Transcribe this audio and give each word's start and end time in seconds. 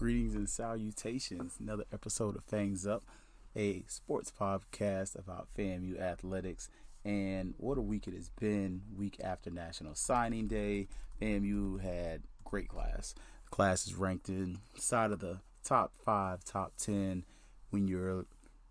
Greetings 0.00 0.34
and 0.34 0.48
salutations. 0.48 1.58
Another 1.60 1.84
episode 1.92 2.34
of 2.34 2.42
Fangs 2.44 2.86
Up, 2.86 3.04
a 3.54 3.84
sports 3.86 4.32
podcast 4.32 5.14
about 5.14 5.48
FAMU 5.54 6.00
athletics 6.00 6.70
and 7.04 7.52
what 7.58 7.76
a 7.76 7.82
week 7.82 8.06
it 8.06 8.14
has 8.14 8.30
been. 8.30 8.80
Week 8.96 9.20
after 9.22 9.50
National 9.50 9.94
Signing 9.94 10.48
Day, 10.48 10.88
FAMU 11.20 11.82
had 11.82 12.22
great 12.44 12.68
class. 12.68 13.14
Class 13.50 13.86
is 13.86 13.94
ranked 13.94 14.30
inside 14.30 15.12
of 15.12 15.18
the 15.18 15.40
top 15.62 15.92
five, 16.02 16.46
top 16.46 16.72
ten 16.78 17.26
when 17.68 17.86
you're 17.86 18.24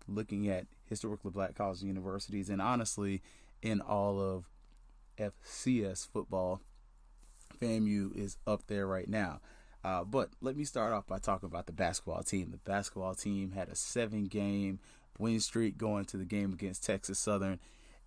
looking 0.08 0.48
at 0.48 0.66
historically 0.86 1.30
black 1.30 1.54
colleges 1.54 1.82
and 1.82 1.90
universities, 1.90 2.50
and 2.50 2.60
honestly, 2.60 3.22
in 3.62 3.80
all 3.80 4.20
of 4.20 4.46
FCS 5.16 6.08
football, 6.08 6.60
FAMU 7.62 8.16
is 8.16 8.36
up 8.48 8.66
there 8.66 8.88
right 8.88 9.08
now. 9.08 9.38
Uh, 9.82 10.04
but 10.04 10.30
let 10.40 10.56
me 10.56 10.64
start 10.64 10.92
off 10.92 11.06
by 11.06 11.18
talking 11.18 11.46
about 11.46 11.66
the 11.66 11.72
basketball 11.72 12.22
team. 12.22 12.50
The 12.50 12.58
basketball 12.58 13.14
team 13.14 13.52
had 13.52 13.68
a 13.68 13.74
seven 13.74 14.26
game 14.26 14.78
win 15.18 15.40
streak 15.40 15.78
going 15.78 16.04
to 16.06 16.16
the 16.16 16.24
game 16.24 16.52
against 16.52 16.84
Texas 16.84 17.18
Southern, 17.18 17.58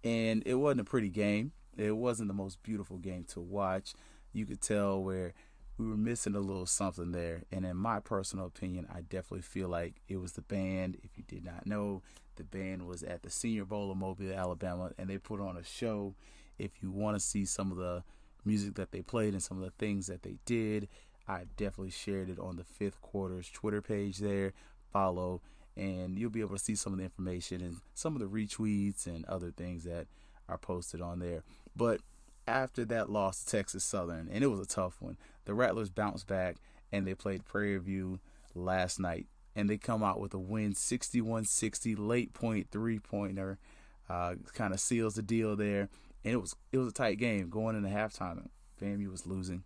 and 0.04 0.44
it 0.46 0.56
wasn't 0.56 0.82
a 0.82 0.86
pretty 0.86 1.10
game. 1.10 1.52
It 1.78 1.96
wasn't 1.98 2.28
the 2.28 2.34
most 2.34 2.62
beautiful 2.64 2.98
game 2.98 3.24
to 3.30 3.40
watch. 3.40 3.94
You 4.32 4.46
could 4.46 4.62
tell 4.62 5.02
where 5.04 5.34
we 5.78 5.88
were 5.88 5.98
missing 5.98 6.36
a 6.36 6.40
little 6.40 6.66
something 6.66 7.12
there. 7.12 7.44
And 7.52 7.66
in 7.66 7.78
my 7.78 8.00
personal 8.00 8.46
opinion, 8.46 8.88
I 8.94 9.02
definitely 9.02 9.42
feel 9.42 9.70
like 9.70 9.96
it 10.08 10.18
was 10.18 10.34
the 10.34 10.42
band. 10.42 10.98
If 11.04 11.18
you 11.18 11.24
did 11.28 11.44
not 11.44 11.66
know, 11.66 12.04
the 12.36 12.44
band 12.44 12.88
was 12.88 13.04
at 13.04 13.24
the 13.24 13.30
Senior 13.30 13.66
Bowl 13.66 13.92
of 13.92 13.98
Mobile, 13.98 14.34
Alabama, 14.34 14.92
and 14.98 15.10
they 15.10 15.18
put 15.18 15.40
on 15.40 15.58
a 15.58 15.64
show. 15.64 16.16
If 16.60 16.72
you 16.82 16.92
want 16.92 17.16
to 17.16 17.20
see 17.20 17.46
some 17.46 17.72
of 17.72 17.78
the 17.78 18.04
music 18.46 18.76
that 18.76 18.92
they 18.92 19.02
played 19.02 19.34
and 19.34 19.42
some 19.42 19.58
of 19.58 19.64
the 19.64 19.72
things 19.72 20.08
that 20.08 20.22
they 20.24 20.38
did, 20.46 20.88
I 21.28 21.44
definitely 21.58 21.92
shared 21.92 22.30
it 22.30 22.40
on 22.40 22.58
the 22.58 22.64
fifth 22.64 23.02
quarter's 23.02 23.50
Twitter 23.50 23.82
page 23.82 24.18
there. 24.18 24.54
Follow, 24.92 25.42
and 25.76 26.20
you'll 26.20 26.30
be 26.30 26.42
able 26.42 26.56
to 26.56 26.64
see 26.64 26.76
some 26.76 26.94
of 26.94 27.00
the 27.00 27.06
information 27.06 27.62
and 27.62 27.78
some 27.94 28.16
of 28.16 28.22
the 28.22 28.28
retweets 28.28 29.08
and 29.08 29.26
other 29.26 29.52
things 29.52 29.86
that 29.86 30.08
are 30.48 30.58
posted 30.58 31.02
on 31.02 31.20
there. 31.20 31.44
But 31.76 32.02
after 32.48 32.86
that 32.86 33.10
loss 33.10 33.44
to 33.44 33.58
Texas 33.58 33.84
Southern, 33.84 34.30
and 34.32 34.44
it 34.44 34.48
was 34.48 34.60
a 34.60 34.66
tough 34.66 34.98
one, 35.00 35.18
the 35.46 35.54
Rattlers 35.54 35.90
bounced 35.90 36.28
back 36.28 36.58
and 36.92 37.08
they 37.08 37.16
played 37.16 37.46
Prairie 37.46 37.78
View 37.78 38.20
last 38.54 39.00
night. 39.00 39.28
And 39.56 39.70
they 39.70 39.78
come 39.78 40.04
out 40.04 40.20
with 40.20 40.34
a 40.34 40.40
win 40.40 40.74
61 40.74 41.46
60, 41.46 41.96
late 41.96 42.34
point 42.34 42.68
three 42.72 43.00
pointer. 43.00 43.60
Uh, 44.10 44.36
kind 44.54 44.74
of 44.74 44.80
seals 44.80 45.16
the 45.16 45.22
deal 45.22 45.56
there. 45.56 45.90
And 46.26 46.34
it 46.34 46.42
was 46.42 46.56
it 46.72 46.78
was 46.78 46.88
a 46.88 46.94
tight 46.94 47.18
game 47.20 47.50
going 47.50 47.76
into 47.76 47.90
halftime. 47.90 48.48
FAMU 48.82 49.12
was 49.12 49.28
losing 49.28 49.64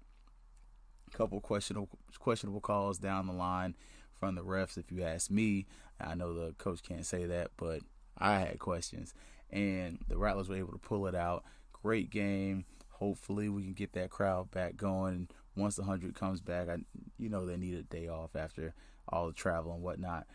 couple 1.11 1.39
questionable 1.41 1.89
questionable 2.19 2.61
calls 2.61 2.97
down 2.97 3.27
the 3.27 3.33
line 3.33 3.75
from 4.19 4.35
the 4.35 4.43
refs. 4.43 4.77
If 4.77 4.91
you 4.91 5.03
ask 5.03 5.29
me, 5.29 5.65
I 5.99 6.15
know 6.15 6.33
the 6.33 6.53
coach 6.53 6.81
can't 6.83 7.05
say 7.05 7.25
that, 7.25 7.51
but 7.57 7.81
I 8.17 8.39
had 8.39 8.59
questions, 8.59 9.13
and 9.51 9.99
the 10.07 10.17
Rattlers 10.17 10.49
were 10.49 10.55
able 10.55 10.73
to 10.73 10.79
pull 10.79 11.07
it 11.07 11.15
out. 11.15 11.43
Great 11.71 12.09
game. 12.09 12.65
Hopefully, 12.89 13.47
we 13.49 13.63
can 13.63 13.73
get 13.73 13.93
that 13.93 14.09
crowd 14.09 14.51
back 14.51 14.75
going. 14.75 15.29
Once 15.55 15.75
the 15.75 15.83
hundred 15.83 16.15
comes 16.15 16.41
back, 16.41 16.69
I 16.69 16.77
you 17.17 17.29
know 17.29 17.45
they 17.45 17.57
need 17.57 17.75
a 17.75 17.83
day 17.83 18.07
off 18.07 18.35
after 18.35 18.73
all 19.09 19.27
the 19.27 19.33
travel 19.33 19.73
and 19.73 19.83
whatnot. 19.83 20.27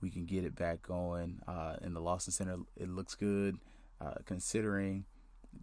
We 0.00 0.10
can 0.10 0.26
get 0.26 0.44
it 0.44 0.54
back 0.54 0.82
going. 0.82 1.40
Uh, 1.46 1.76
in 1.82 1.94
the 1.94 2.00
Lawson 2.00 2.32
Center, 2.32 2.56
it 2.76 2.88
looks 2.88 3.14
good, 3.14 3.58
uh, 4.00 4.14
considering 4.26 5.06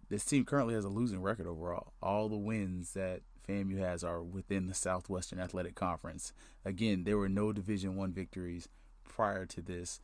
this 0.08 0.24
team 0.24 0.44
currently 0.44 0.74
has 0.74 0.84
a 0.84 0.88
losing 0.88 1.22
record 1.22 1.46
overall. 1.46 1.92
All 2.02 2.28
the 2.28 2.36
wins 2.36 2.92
that 2.94 3.22
FAMU 3.48 3.78
has 3.78 4.04
are 4.04 4.22
within 4.22 4.66
the 4.66 4.74
Southwestern 4.74 5.40
Athletic 5.40 5.74
Conference. 5.74 6.32
Again, 6.64 7.04
there 7.04 7.18
were 7.18 7.28
no 7.28 7.52
Division 7.52 7.96
One 7.96 8.12
victories 8.12 8.68
prior 9.04 9.46
to 9.46 9.60
this 9.60 10.00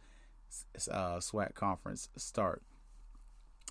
uh, 0.91 1.19
SWAC 1.19 1.55
conference 1.55 2.09
start. 2.16 2.62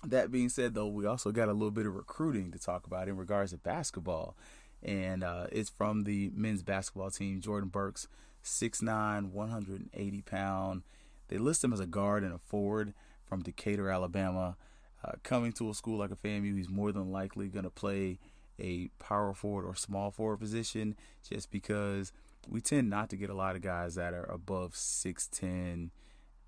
That 0.04 0.30
being 0.30 0.48
said, 0.48 0.74
though, 0.74 0.86
we 0.86 1.06
also 1.06 1.32
got 1.32 1.48
a 1.48 1.52
little 1.52 1.72
bit 1.72 1.86
of 1.86 1.94
recruiting 1.94 2.52
to 2.52 2.58
talk 2.58 2.86
about 2.86 3.08
in 3.08 3.16
regards 3.16 3.50
to 3.50 3.58
basketball, 3.58 4.36
and 4.82 5.24
uh, 5.24 5.46
it's 5.50 5.70
from 5.70 6.04
the 6.04 6.30
men's 6.34 6.62
basketball 6.62 7.10
team. 7.10 7.40
Jordan 7.40 7.68
Burks, 7.68 8.06
6'9", 8.44 9.32
180 9.32 10.22
pound. 10.22 10.82
They 11.28 11.38
list 11.38 11.64
him 11.64 11.72
as 11.72 11.80
a 11.80 11.86
guard 11.86 12.22
and 12.22 12.32
a 12.32 12.38
forward 12.38 12.94
from 13.24 13.42
Decatur, 13.42 13.90
Alabama. 13.90 14.56
Uh, 15.04 15.12
coming 15.22 15.52
to 15.52 15.70
a 15.70 15.74
school 15.74 15.98
like 15.98 16.10
a 16.10 16.16
FAMU, 16.16 16.56
he's 16.56 16.68
more 16.68 16.92
than 16.92 17.12
likely 17.12 17.48
going 17.48 17.64
to 17.64 17.70
play 17.70 18.18
a 18.58 18.88
power 18.98 19.32
forward 19.34 19.64
or 19.64 19.74
small 19.74 20.10
forward 20.10 20.38
position 20.38 20.96
just 21.28 21.50
because 21.50 22.12
we 22.48 22.60
tend 22.60 22.88
not 22.88 23.10
to 23.10 23.16
get 23.16 23.30
a 23.30 23.34
lot 23.34 23.56
of 23.56 23.62
guys 23.62 23.94
that 23.96 24.14
are 24.14 24.30
above 24.30 24.72
6'10 24.72 25.90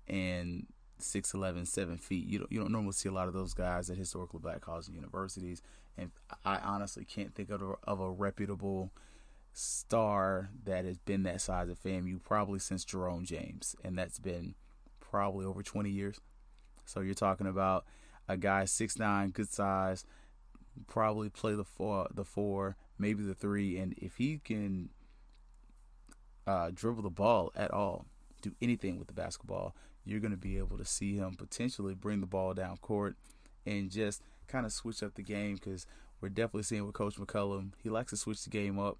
and 0.07 0.67
6'11, 0.99 1.67
7 1.67 1.97
feet. 1.97 2.27
You 2.27 2.39
don't, 2.39 2.51
you 2.51 2.59
don't 2.59 2.71
normally 2.71 2.93
see 2.93 3.09
a 3.09 3.13
lot 3.13 3.27
of 3.27 3.33
those 3.33 3.53
guys 3.53 3.89
at 3.89 3.97
historically 3.97 4.39
black 4.39 4.61
colleges 4.61 4.87
and 4.87 4.95
universities. 4.95 5.61
And 5.97 6.11
I 6.45 6.57
honestly 6.57 7.05
can't 7.05 7.35
think 7.35 7.49
of 7.49 7.61
a, 7.61 7.73
of 7.83 7.99
a 7.99 8.09
reputable 8.09 8.91
star 9.53 10.49
that 10.63 10.85
has 10.85 10.97
been 10.99 11.23
that 11.23 11.41
size 11.41 11.69
at 11.69 11.81
FAMU 11.83 12.23
probably 12.23 12.59
since 12.59 12.85
Jerome 12.85 13.25
James. 13.25 13.75
And 13.83 13.97
that's 13.97 14.19
been 14.19 14.55
probably 14.99 15.45
over 15.45 15.61
20 15.61 15.89
years. 15.89 16.19
So 16.85 17.01
you're 17.01 17.13
talking 17.13 17.47
about 17.47 17.85
a 18.27 18.37
guy 18.37 18.63
6'9, 18.63 19.33
good 19.33 19.49
size, 19.49 20.05
probably 20.87 21.29
play 21.29 21.55
the 21.55 21.63
four, 21.63 22.07
the 22.13 22.25
four, 22.25 22.75
maybe 22.97 23.23
the 23.23 23.33
three, 23.33 23.77
and 23.77 23.93
if 23.97 24.17
he 24.17 24.39
can 24.43 24.89
uh, 26.47 26.71
dribble 26.73 27.03
the 27.03 27.09
ball 27.09 27.51
at 27.55 27.71
all, 27.71 28.05
do 28.41 28.53
anything 28.61 28.97
with 28.97 29.07
the 29.07 29.13
basketball, 29.13 29.75
you're 30.05 30.19
going 30.19 30.31
to 30.31 30.37
be 30.37 30.57
able 30.57 30.77
to 30.77 30.85
see 30.85 31.15
him 31.15 31.35
potentially 31.35 31.93
bring 31.93 32.21
the 32.21 32.27
ball 32.27 32.53
down 32.53 32.77
court 32.77 33.15
and 33.65 33.91
just 33.91 34.23
kind 34.47 34.65
of 34.65 34.71
switch 34.71 35.03
up 35.03 35.13
the 35.15 35.23
game 35.23 35.55
because 35.55 35.85
we're 36.19 36.29
definitely 36.29 36.63
seeing 36.63 36.85
with 36.85 36.93
Coach 36.93 37.15
McCullum. 37.15 37.71
He 37.81 37.89
likes 37.89 38.11
to 38.11 38.17
switch 38.17 38.43
the 38.43 38.49
game 38.49 38.79
up. 38.79 38.97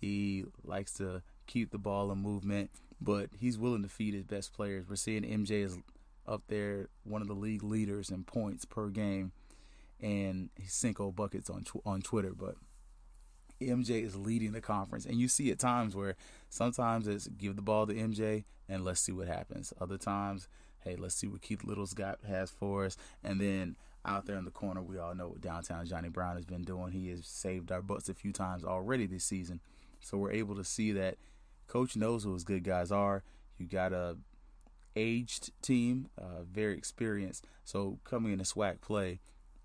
He 0.00 0.44
likes 0.64 0.92
to 0.94 1.22
keep 1.46 1.70
the 1.70 1.78
ball 1.78 2.10
in 2.10 2.18
movement, 2.18 2.70
but 3.00 3.30
he's 3.38 3.58
willing 3.58 3.82
to 3.82 3.88
feed 3.88 4.14
his 4.14 4.24
best 4.24 4.52
players. 4.52 4.88
We're 4.88 4.96
seeing 4.96 5.22
MJ 5.22 5.64
is 5.64 5.78
up 6.26 6.42
there, 6.48 6.88
one 7.04 7.22
of 7.22 7.28
the 7.28 7.34
league 7.34 7.62
leaders 7.62 8.10
in 8.10 8.24
points 8.24 8.64
per 8.64 8.88
game 8.88 9.32
and 10.02 10.50
Cinco 10.66 11.12
buckets 11.12 11.48
on 11.48 11.64
tw- 11.64 11.86
on 11.86 12.02
Twitter, 12.02 12.32
but 12.36 12.56
MJ 13.60 14.04
is 14.04 14.16
leading 14.16 14.52
the 14.52 14.60
conference, 14.60 15.06
and 15.06 15.16
you 15.16 15.28
see 15.28 15.50
at 15.50 15.58
times 15.58 15.94
where 15.94 16.16
sometimes 16.50 17.06
it's 17.06 17.28
give 17.28 17.56
the 17.56 17.62
ball 17.62 17.86
to 17.86 17.94
MJ 17.94 18.44
and 18.68 18.84
let's 18.84 19.00
see 19.00 19.12
what 19.12 19.28
happens. 19.28 19.72
Other 19.80 19.98
times, 19.98 20.48
hey, 20.80 20.96
let's 20.96 21.14
see 21.14 21.26
what 21.26 21.42
Keith 21.42 21.64
Little's 21.64 21.94
got 21.94 22.18
has 22.26 22.50
for 22.50 22.84
us, 22.84 22.96
and 23.22 23.40
then 23.40 23.76
out 24.04 24.26
there 24.26 24.36
in 24.36 24.44
the 24.44 24.50
corner, 24.50 24.82
we 24.82 24.98
all 24.98 25.14
know 25.14 25.28
what 25.28 25.40
downtown 25.40 25.86
Johnny 25.86 26.08
Brown 26.08 26.34
has 26.34 26.44
been 26.44 26.64
doing. 26.64 26.90
He 26.90 27.08
has 27.10 27.24
saved 27.24 27.70
our 27.70 27.82
butts 27.82 28.08
a 28.08 28.14
few 28.14 28.32
times 28.32 28.64
already 28.64 29.06
this 29.06 29.24
season, 29.24 29.60
so 30.00 30.18
we're 30.18 30.32
able 30.32 30.56
to 30.56 30.64
see 30.64 30.90
that 30.92 31.16
coach 31.68 31.96
knows 31.96 32.24
who 32.24 32.34
his 32.34 32.44
good 32.44 32.64
guys 32.64 32.90
are. 32.90 33.22
You 33.58 33.66
got 33.66 33.92
a 33.92 34.16
aged 34.96 35.52
team, 35.62 36.08
uh, 36.18 36.42
very 36.42 36.76
experienced. 36.76 37.46
So 37.64 37.98
coming 38.04 38.32
in 38.32 38.40
a 38.40 38.44
SWAC 38.44 38.80
play, 38.80 39.20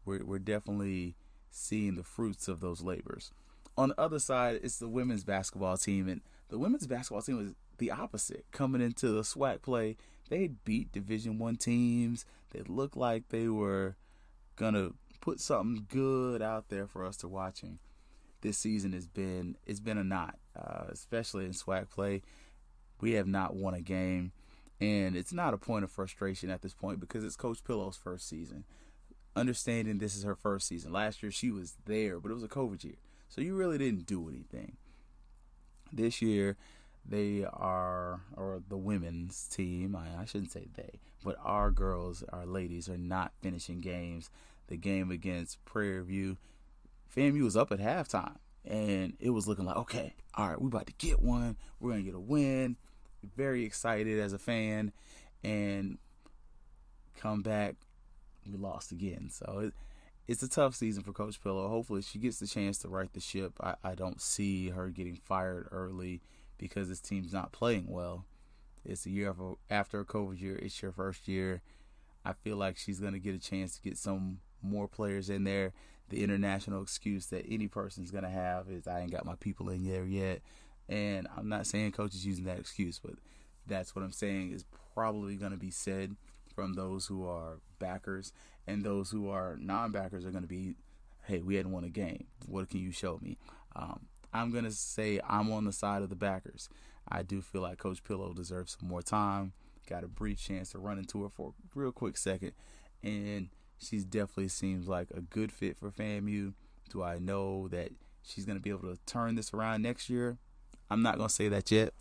we're, 0.08 0.24
we're 0.24 0.40
definitely 0.40 1.16
seeing 1.52 1.96
the 1.96 2.04
fruits 2.04 2.48
of 2.48 2.62
those 2.62 2.82
labors. 2.82 3.32
On 3.78 3.90
the 3.90 4.02
other 4.02 4.18
side, 4.18 4.60
it's 4.64 4.80
the 4.80 4.88
women's 4.88 5.24
basketball 5.24 5.78
team, 5.78 6.08
and 6.08 6.22
the 6.50 6.58
women's 6.58 6.88
basketball 6.88 7.22
team 7.22 7.38
was 7.38 7.54
the 7.78 7.92
opposite. 7.92 8.46
Coming 8.52 8.82
into 8.82 9.10
the 9.10 9.22
SWAC 9.22 9.62
play, 9.62 9.98
they 10.30 10.48
beat 10.48 10.92
Division 10.92 11.38
One 11.38 11.58
teams. 11.58 12.26
They 12.52 12.62
looked 12.68 12.98
like 12.98 13.30
they 13.30 13.48
were 13.50 13.96
gonna 14.56 14.92
put 15.22 15.40
something 15.40 15.86
good 15.90 16.42
out 16.42 16.70
there 16.70 16.88
for 16.88 17.06
us 17.06 17.18
to 17.18 17.28
watching. 17.28 17.78
This 18.42 18.58
season 18.58 18.94
has 18.94 19.08
been 19.08 19.58
it's 19.66 19.80
been 19.80 19.98
a 19.98 20.04
knot, 20.04 20.38
uh, 20.56 20.86
especially 20.90 21.46
in 21.46 21.52
SWAC 21.52 21.90
play. 21.90 22.24
We 23.00 23.12
have 23.12 23.28
not 23.28 23.56
won 23.56 23.76
a 23.76 23.82
game, 23.82 24.32
and 24.82 25.16
it's 25.16 25.34
not 25.34 25.54
a 25.54 25.58
point 25.58 25.84
of 25.84 25.92
frustration 25.92 26.50
at 26.50 26.64
this 26.64 26.74
point 26.74 27.00
because 27.00 27.24
it's 27.24 27.36
Coach 27.36 27.64
Pillow's 27.64 27.98
first 27.98 28.28
season 28.28 28.64
understanding 29.38 29.98
this 29.98 30.16
is 30.16 30.24
her 30.24 30.36
first 30.36 30.68
season. 30.68 30.92
Last 30.92 31.22
year 31.22 31.32
she 31.32 31.52
was 31.52 31.76
there, 31.86 32.20
but 32.20 32.32
it 32.32 32.34
was 32.34 32.44
a 32.44 32.50
COVID 32.50 32.84
year. 32.84 32.96
So 33.30 33.42
you 33.42 33.56
really 33.56 33.78
didn't 33.78 34.06
do 34.06 34.30
anything. 34.30 34.78
This 35.92 36.22
year 36.22 36.58
they 37.06 37.46
are 37.46 38.22
or 38.36 38.62
the 38.68 38.78
women's 38.78 39.48
team, 39.48 39.96
I, 39.96 40.22
I 40.22 40.26
shouldn't 40.26 40.52
say 40.52 40.68
they, 40.76 41.00
but 41.24 41.38
our 41.44 41.72
girls, 41.72 42.24
our 42.34 42.46
ladies 42.46 42.90
are 42.90 42.98
not 42.98 43.32
finishing 43.42 43.80
games. 43.80 44.30
The 44.68 44.78
game 44.78 45.12
against 45.12 45.64
Prairie 45.64 46.04
View, 46.04 46.38
FAMU 47.16 47.44
was 47.44 47.56
up 47.56 47.72
at 47.72 47.80
halftime 47.80 48.36
and 48.66 49.14
it 49.20 49.30
was 49.30 49.48
looking 49.48 49.66
like, 49.66 49.78
okay, 49.78 50.14
all 50.36 50.50
right, 50.50 50.62
we're 50.62 50.68
about 50.68 50.88
to 50.88 50.94
get 50.94 51.22
one. 51.22 51.56
We're 51.80 51.92
gonna 51.92 52.04
get 52.04 52.16
a 52.16 52.20
win. 52.20 52.76
Very 53.36 53.64
excited 53.66 54.20
as 54.20 54.34
a 54.34 54.38
fan, 54.38 54.92
and 55.44 55.98
come 57.20 57.42
back 57.42 57.76
we 58.52 58.58
lost 58.58 58.92
again. 58.92 59.30
So 59.30 59.60
it, 59.66 59.74
it's 60.28 60.44
a 60.44 60.50
tough 60.50 60.76
season 60.76 61.04
for 61.04 61.14
Coach 61.14 61.42
Pillow. 61.42 61.68
Hopefully, 61.70 62.02
she 62.02 62.20
gets 62.20 62.40
the 62.40 62.48
chance 62.48 62.78
to 62.80 62.90
right 62.90 63.12
the 63.14 63.20
ship. 63.20 63.54
I, 63.62 63.76
I 63.84 63.96
don't 63.96 64.22
see 64.22 64.70
her 64.70 64.90
getting 64.90 65.16
fired 65.16 65.68
early 65.72 66.22
because 66.58 66.90
this 66.90 67.00
team's 67.00 67.34
not 67.34 67.52
playing 67.52 67.88
well. 67.88 68.26
It's 68.84 69.06
a 69.06 69.10
year 69.10 69.34
after 69.70 70.00
a 70.00 70.06
COVID 70.06 70.40
year. 70.40 70.56
It's 70.58 70.82
your 70.82 70.92
first 70.92 71.28
year. 71.28 71.62
I 72.26 72.34
feel 72.34 72.58
like 72.58 72.78
she's 72.78 73.00
going 73.00 73.14
to 73.14 73.20
get 73.20 73.36
a 73.36 73.40
chance 73.40 73.76
to 73.76 73.82
get 73.82 73.98
some 73.98 74.40
more 74.62 74.88
players 74.88 75.30
in 75.30 75.44
there. 75.44 75.74
The 76.10 76.24
international 76.24 76.82
excuse 76.82 77.28
that 77.28 77.46
any 77.50 77.68
person's 77.68 78.12
going 78.12 78.24
to 78.24 78.30
have 78.30 78.70
is 78.70 78.88
I 78.88 79.02
ain't 79.02 79.12
got 79.12 79.26
my 79.26 79.36
people 79.36 79.70
in 79.70 79.84
there 79.84 80.06
yet. 80.06 80.42
And 80.90 81.28
I'm 81.38 81.50
not 81.50 81.68
saying 81.68 81.92
coaches 81.92 82.26
using 82.26 82.46
that 82.46 82.60
excuse, 82.60 83.00
but 83.00 83.16
that's 83.66 83.96
what 83.96 84.04
I'm 84.04 84.14
saying 84.14 84.52
is 84.52 84.66
probably 84.94 85.36
going 85.36 85.52
to 85.52 85.58
be 85.58 85.70
said 85.70 86.16
from 86.58 86.74
those 86.74 87.06
who 87.06 87.24
are 87.24 87.60
backers 87.78 88.34
and 88.66 88.84
those 88.84 89.12
who 89.12 89.30
are 89.30 89.58
non-backers 89.60 90.26
are 90.26 90.32
going 90.32 90.42
to 90.42 90.48
be, 90.48 90.74
hey, 91.28 91.44
we 91.44 91.54
hadn't 91.54 91.72
won 91.72 91.84
a 91.84 91.90
game. 91.90 92.26
What 92.48 92.68
can 92.68 92.80
you 92.80 92.92
show 92.92 93.20
me? 93.22 93.38
Um, 93.76 94.08
I'm 94.34 94.52
going 94.52 94.64
to 94.64 94.72
say 94.72 95.20
I'm 95.30 95.52
on 95.52 95.66
the 95.66 95.72
side 95.72 96.02
of 96.02 96.10
the 96.10 96.16
backers. 96.16 96.68
I 97.08 97.22
do 97.22 97.44
feel 97.44 97.62
like 97.62 97.78
Coach 97.78 98.04
Pillow 98.04 98.34
deserves 98.34 98.76
some 98.80 98.90
more 98.90 99.04
time. 99.04 99.54
Got 99.88 100.04
a 100.04 100.08
brief 100.08 100.40
chance 100.40 100.72
to 100.72 100.80
run 100.80 100.98
into 100.98 101.22
her 101.22 101.30
for 101.30 101.50
a 101.50 101.80
real 101.80 101.92
quick 101.92 102.18
second, 102.18 102.54
and 103.04 103.50
she 103.78 104.00
definitely 104.00 104.48
seems 104.48 104.88
like 104.88 105.12
a 105.12 105.22
good 105.22 105.52
fit 105.52 105.78
for 105.78 105.92
FAMU. 105.92 106.54
Do 106.90 107.04
I 107.04 107.20
know 107.20 107.68
that 107.68 107.92
she's 108.24 108.46
going 108.46 108.58
to 108.58 108.64
be 108.64 108.72
able 108.72 108.92
to 108.92 108.98
turn 109.06 109.36
this 109.36 109.54
around 109.54 109.84
next 109.84 110.10
year? 110.10 110.40
I'm 110.90 111.04
not 111.04 111.18
going 111.18 111.30
to 111.30 111.34
say 111.34 111.50
that 111.50 111.70
yet. 111.70 111.94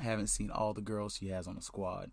I 0.00 0.02
haven't 0.02 0.26
seen 0.26 0.50
all 0.50 0.74
the 0.74 0.80
girls 0.80 1.14
she 1.14 1.28
has 1.28 1.46
on 1.46 1.54
the 1.54 1.62
squad, 1.62 2.10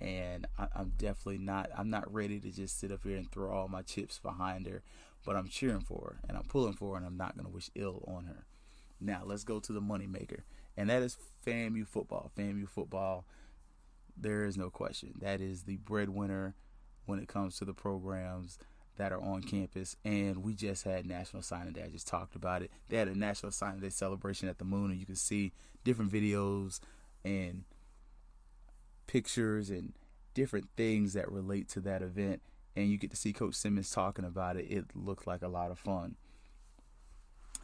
and 0.00 0.46
I, 0.58 0.68
am 0.74 0.92
definitely 0.96 1.38
not. 1.38 1.70
I'm 1.76 1.90
not 1.90 2.12
ready 2.12 2.38
to 2.40 2.50
just 2.50 2.78
sit 2.78 2.92
up 2.92 3.00
here 3.04 3.16
and 3.16 3.30
throw 3.30 3.50
all 3.50 3.68
my 3.68 3.82
chips 3.82 4.18
behind 4.18 4.66
her, 4.66 4.82
but 5.24 5.36
I'm 5.36 5.48
cheering 5.48 5.80
for 5.80 6.14
her 6.14 6.28
and 6.28 6.36
I'm 6.36 6.44
pulling 6.44 6.74
for 6.74 6.92
her, 6.92 6.96
and 6.98 7.06
I'm 7.06 7.16
not 7.16 7.36
going 7.36 7.46
to 7.46 7.52
wish 7.52 7.70
ill 7.74 8.04
on 8.06 8.24
her. 8.26 8.44
Now 9.00 9.22
let's 9.24 9.44
go 9.44 9.60
to 9.60 9.72
the 9.72 9.80
moneymaker, 9.80 10.40
and 10.76 10.90
that 10.90 11.02
is 11.02 11.16
FAMU 11.46 11.86
football. 11.86 12.30
FAMU 12.36 12.68
football, 12.68 13.26
there 14.16 14.44
is 14.44 14.56
no 14.56 14.70
question. 14.70 15.14
That 15.20 15.40
is 15.40 15.62
the 15.62 15.76
breadwinner 15.76 16.54
when 17.04 17.18
it 17.18 17.28
comes 17.28 17.58
to 17.58 17.64
the 17.64 17.74
programs 17.74 18.58
that 18.96 19.12
are 19.12 19.20
on 19.20 19.42
campus. 19.42 19.96
And 20.04 20.42
we 20.42 20.54
just 20.54 20.84
had 20.84 21.06
National 21.06 21.42
Signing 21.42 21.72
Day. 21.72 21.82
I 21.84 21.88
just 21.88 22.08
talked 22.08 22.34
about 22.34 22.62
it. 22.62 22.70
They 22.88 22.96
had 22.96 23.08
a 23.08 23.18
National 23.18 23.52
Signing 23.52 23.80
Day 23.80 23.90
celebration 23.90 24.48
at 24.48 24.58
the 24.58 24.64
Moon, 24.64 24.90
and 24.90 24.98
you 24.98 25.06
can 25.06 25.16
see 25.16 25.52
different 25.84 26.12
videos 26.12 26.80
and 27.24 27.64
pictures 29.06 29.70
and 29.70 29.92
different 30.34 30.68
things 30.76 31.14
that 31.14 31.30
relate 31.30 31.68
to 31.70 31.80
that 31.80 32.02
event. 32.02 32.42
And 32.74 32.90
you 32.90 32.98
get 32.98 33.10
to 33.10 33.16
see 33.16 33.32
Coach 33.32 33.54
Simmons 33.54 33.90
talking 33.90 34.24
about 34.24 34.56
it. 34.56 34.70
It 34.70 34.84
looked 34.94 35.26
like 35.26 35.42
a 35.42 35.48
lot 35.48 35.70
of 35.70 35.78
fun. 35.78 36.16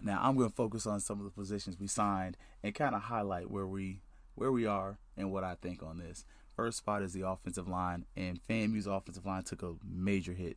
Now 0.02 0.20
I'm 0.22 0.36
going 0.36 0.48
to 0.48 0.54
focus 0.54 0.86
on 0.86 1.00
some 1.00 1.18
of 1.18 1.24
the 1.24 1.30
positions 1.30 1.78
we 1.78 1.86
signed 1.86 2.36
and 2.62 2.74
kind 2.74 2.94
of 2.94 3.02
highlight 3.02 3.50
where 3.50 3.66
we 3.66 4.00
where 4.34 4.50
we 4.50 4.66
are 4.66 4.98
and 5.16 5.30
what 5.30 5.44
I 5.44 5.56
think 5.60 5.82
on 5.82 5.98
this. 5.98 6.24
First 6.56 6.78
spot 6.78 7.02
is 7.02 7.12
the 7.12 7.26
offensive 7.26 7.68
line, 7.68 8.04
and 8.16 8.40
FAMU's 8.48 8.86
offensive 8.86 9.26
line 9.26 9.42
took 9.42 9.62
a 9.62 9.74
major 9.84 10.32
hit, 10.32 10.56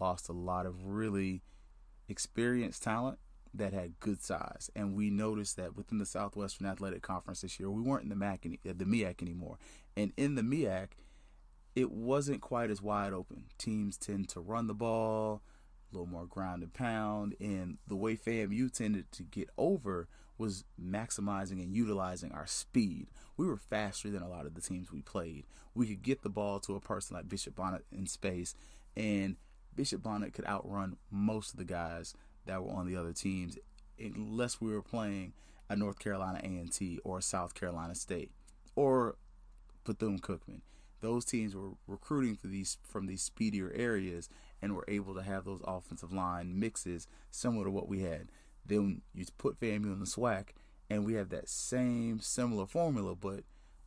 lost 0.00 0.28
a 0.28 0.32
lot 0.32 0.66
of 0.66 0.86
really 0.86 1.42
experienced 2.08 2.82
talent 2.82 3.18
that 3.54 3.72
had 3.72 4.00
good 4.00 4.22
size, 4.22 4.70
and 4.74 4.94
we 4.94 5.10
noticed 5.10 5.56
that 5.56 5.76
within 5.76 5.98
the 5.98 6.06
Southwestern 6.06 6.66
Athletic 6.66 7.02
Conference 7.02 7.42
this 7.42 7.60
year, 7.60 7.70
we 7.70 7.82
weren't 7.82 8.04
in 8.04 8.08
the 8.08 8.16
MAC, 8.16 8.46
any, 8.46 8.58
uh, 8.68 8.72
the 8.74 8.84
MEAC 8.84 9.20
anymore, 9.20 9.58
and 9.96 10.12
in 10.16 10.34
the 10.34 10.42
MEAC, 10.42 10.88
it 11.74 11.90
wasn't 11.90 12.40
quite 12.40 12.70
as 12.70 12.82
wide 12.82 13.12
open. 13.12 13.44
Teams 13.58 13.96
tend 13.96 14.28
to 14.30 14.40
run 14.40 14.66
the 14.66 14.74
ball, 14.74 15.42
a 15.90 15.94
little 15.94 16.06
more 16.06 16.26
ground 16.26 16.62
and 16.62 16.72
pound, 16.72 17.34
and 17.40 17.78
the 17.86 17.96
way 17.96 18.16
FAMU 18.16 18.70
tended 18.72 19.10
to 19.12 19.22
get 19.22 19.50
over 19.56 20.08
was 20.38 20.64
maximizing 20.80 21.62
and 21.62 21.74
utilizing 21.74 22.32
our 22.32 22.46
speed. 22.46 23.08
We 23.36 23.46
were 23.46 23.56
faster 23.56 24.10
than 24.10 24.22
a 24.22 24.28
lot 24.28 24.46
of 24.46 24.54
the 24.54 24.60
teams 24.60 24.90
we 24.90 25.02
played. 25.02 25.46
We 25.74 25.86
could 25.86 26.02
get 26.02 26.22
the 26.22 26.30
ball 26.30 26.58
to 26.60 26.74
a 26.74 26.80
person 26.80 27.16
like 27.16 27.28
Bishop 27.28 27.54
Bonnet 27.54 27.84
in 27.92 28.06
space, 28.06 28.54
and 28.96 29.36
Bishop 29.74 30.02
Bonnet 30.02 30.32
could 30.32 30.46
outrun 30.46 30.96
most 31.10 31.52
of 31.52 31.58
the 31.58 31.64
guys 31.64 32.14
that 32.46 32.62
were 32.62 32.72
on 32.72 32.86
the 32.86 32.96
other 32.96 33.12
teams, 33.12 33.58
unless 33.98 34.60
we 34.60 34.72
were 34.72 34.82
playing 34.82 35.32
a 35.68 35.76
North 35.76 35.98
Carolina 35.98 36.40
A&T 36.42 36.98
or 37.04 37.20
South 37.20 37.54
Carolina 37.54 37.94
State 37.94 38.30
or 38.76 39.16
Bethune 39.84 40.18
Cookman. 40.18 40.60
Those 41.00 41.24
teams 41.24 41.54
were 41.54 41.70
recruiting 41.86 42.36
for 42.36 42.46
these 42.46 42.78
from 42.84 43.06
these 43.06 43.22
speedier 43.22 43.72
areas 43.74 44.28
and 44.60 44.76
were 44.76 44.84
able 44.86 45.14
to 45.14 45.22
have 45.22 45.44
those 45.44 45.60
offensive 45.64 46.12
line 46.12 46.58
mixes 46.60 47.08
similar 47.30 47.64
to 47.64 47.70
what 47.70 47.88
we 47.88 48.02
had. 48.02 48.30
Then 48.64 49.02
you 49.12 49.24
put 49.36 49.58
FAMU 49.58 49.92
in 49.92 49.98
the 49.98 50.06
SWAC, 50.06 50.50
and 50.88 51.04
we 51.04 51.14
have 51.14 51.30
that 51.30 51.48
same 51.48 52.20
similar 52.20 52.66
formula, 52.66 53.16
but 53.16 53.40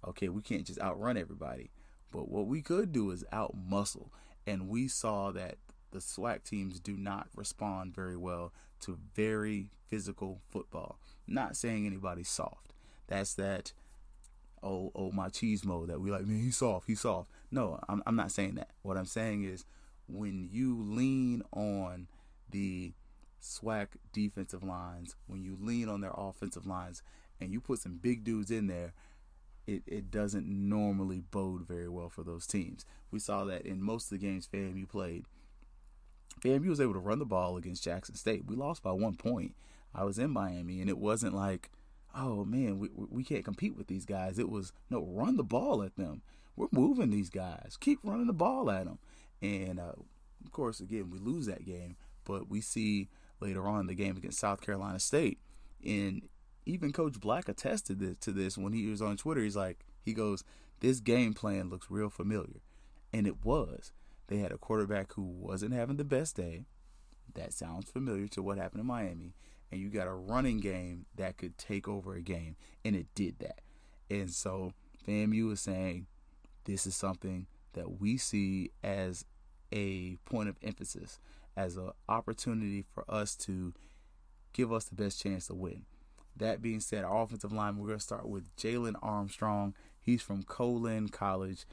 okay, 0.05 0.27
we 0.27 0.41
can't 0.41 0.65
just 0.65 0.81
outrun 0.81 1.17
everybody. 1.17 1.71
But 2.11 2.29
what 2.29 2.47
we 2.47 2.61
could 2.61 2.91
do 2.91 3.11
is 3.11 3.23
out 3.31 3.55
muscle, 3.55 4.11
and 4.45 4.67
we 4.67 4.87
saw 4.89 5.31
that 5.31 5.57
the 5.95 6.01
SWAC 6.01 6.43
teams 6.43 6.81
do 6.81 6.97
not 6.97 7.29
respond 7.35 7.95
very 7.95 8.17
well 8.17 8.51
to 8.81 8.97
very 9.15 9.69
physical 9.87 10.41
football. 10.51 10.99
Not 11.25 11.55
saying 11.55 11.85
anybody's 11.85 12.27
soft. 12.27 12.73
That's 13.07 13.33
that 13.35 13.71
oh 14.61 14.91
oh 14.93 15.11
machismo 15.11 15.87
that 15.87 16.01
we 16.01 16.11
like, 16.11 16.25
man, 16.25 16.41
he's 16.41 16.57
soft, 16.57 16.87
he's 16.87 16.99
soft. 16.99 17.31
No, 17.49 17.79
I'm 17.87 18.03
I'm 18.05 18.17
not 18.17 18.31
saying 18.31 18.55
that. 18.55 18.71
What 18.81 18.97
I'm 18.97 19.05
saying 19.05 19.45
is 19.45 19.63
when 20.07 20.49
you 20.51 20.77
lean 20.81 21.43
on 21.53 22.07
the 22.49 22.91
SWAC 23.41 23.87
defensive 24.11 24.63
lines, 24.63 25.15
when 25.27 25.43
you 25.43 25.57
lean 25.59 25.87
on 25.87 26.01
their 26.01 26.13
offensive 26.13 26.65
lines, 26.67 27.03
and 27.39 27.53
you 27.53 27.61
put 27.61 27.79
some 27.79 27.99
big 28.01 28.25
dudes 28.25 28.51
in 28.51 28.67
there, 28.67 28.91
it, 29.65 29.83
it 29.87 30.11
doesn't 30.11 30.45
normally 30.45 31.21
bode 31.31 31.65
very 31.65 31.87
well 31.87 32.09
for 32.09 32.23
those 32.23 32.45
teams. 32.45 32.85
We 33.11 33.19
saw 33.19 33.45
that 33.45 33.65
in 33.65 33.81
most 33.81 34.11
of 34.11 34.19
the 34.19 34.25
games 34.25 34.49
FAMU 34.51 34.89
played. 34.89 35.25
FAMU 36.41 36.67
was 36.67 36.81
able 36.81 36.93
to 36.93 36.99
run 36.99 37.19
the 37.19 37.25
ball 37.25 37.57
against 37.57 37.83
Jackson 37.83 38.15
State. 38.15 38.45
We 38.45 38.55
lost 38.55 38.83
by 38.83 38.91
one 38.91 39.15
point. 39.15 39.55
I 39.93 40.03
was 40.03 40.19
in 40.19 40.31
Miami, 40.31 40.81
and 40.81 40.89
it 40.89 40.97
wasn't 40.97 41.33
like, 41.33 41.71
oh 42.15 42.45
man, 42.45 42.79
we, 42.79 42.89
we 42.93 43.23
can't 43.23 43.45
compete 43.45 43.75
with 43.77 43.87
these 43.87 44.05
guys. 44.05 44.37
It 44.37 44.49
was, 44.49 44.73
no, 44.89 45.01
run 45.01 45.37
the 45.37 45.43
ball 45.43 45.81
at 45.83 45.95
them. 45.95 46.21
We're 46.55 46.67
moving 46.71 47.09
these 47.09 47.29
guys. 47.29 47.77
Keep 47.79 47.99
running 48.03 48.27
the 48.27 48.33
ball 48.33 48.69
at 48.69 48.85
them. 48.85 48.99
And 49.41 49.79
uh, 49.79 49.93
of 50.43 50.51
course, 50.51 50.79
again, 50.79 51.09
we 51.11 51.19
lose 51.19 51.45
that 51.47 51.65
game, 51.65 51.97
but 52.23 52.49
we 52.49 52.61
see 52.61 53.09
later 53.39 53.67
on 53.67 53.87
the 53.87 53.95
game 53.95 54.17
against 54.17 54.39
South 54.39 54.61
Carolina 54.61 54.99
State. 54.99 55.39
And 55.85 56.27
even 56.65 56.93
Coach 56.93 57.19
Black 57.19 57.49
attested 57.49 57.99
this, 57.99 58.17
to 58.19 58.31
this 58.31 58.57
when 58.57 58.73
he 58.73 58.87
was 58.87 59.01
on 59.01 59.17
Twitter. 59.17 59.41
He's 59.41 59.55
like, 59.55 59.85
he 60.01 60.13
goes, 60.13 60.43
this 60.79 60.99
game 60.99 61.33
plan 61.33 61.69
looks 61.69 61.91
real 61.91 62.09
familiar. 62.09 62.61
And 63.13 63.27
it 63.27 63.43
was. 63.43 63.91
They 64.27 64.37
had 64.37 64.51
a 64.51 64.57
quarterback 64.57 65.13
who 65.13 65.23
wasn't 65.23 65.73
having 65.73 65.97
the 65.97 66.03
best 66.03 66.35
day. 66.35 66.65
That 67.33 67.53
sounds 67.53 67.89
familiar 67.89 68.27
to 68.29 68.41
what 68.41 68.57
happened 68.57 68.81
in 68.81 68.87
Miami. 68.87 69.33
And 69.71 69.81
you 69.81 69.89
got 69.89 70.07
a 70.07 70.13
running 70.13 70.59
game 70.59 71.05
that 71.15 71.37
could 71.37 71.57
take 71.57 71.87
over 71.87 72.15
a 72.15 72.21
game. 72.21 72.55
And 72.83 72.95
it 72.95 73.07
did 73.13 73.39
that. 73.39 73.61
And 74.09 74.29
so 74.31 74.73
FAMU 75.07 75.51
is 75.51 75.61
saying 75.61 76.07
this 76.65 76.87
is 76.87 76.95
something 76.95 77.47
that 77.73 77.99
we 77.99 78.17
see 78.17 78.71
as 78.83 79.25
a 79.71 80.15
point 80.25 80.49
of 80.49 80.57
emphasis 80.63 81.19
as 81.57 81.77
an 81.77 81.91
opportunity 82.07 82.85
for 82.93 83.05
us 83.09 83.35
to 83.35 83.73
give 84.53 84.71
us 84.71 84.85
the 84.85 84.95
best 84.95 85.21
chance 85.21 85.47
to 85.47 85.53
win. 85.53 85.85
That 86.37 86.61
being 86.61 86.79
said, 86.79 87.03
our 87.03 87.23
offensive 87.23 87.53
line, 87.53 87.77
we're 87.77 87.87
going 87.87 87.99
to 87.99 88.03
start 88.03 88.27
with 88.27 88.53
Jalen 88.57 88.95
Armstrong. 89.01 89.73
He's 90.01 90.21
from 90.21 90.43
Co-Lin 90.43 91.09
College 91.09 91.65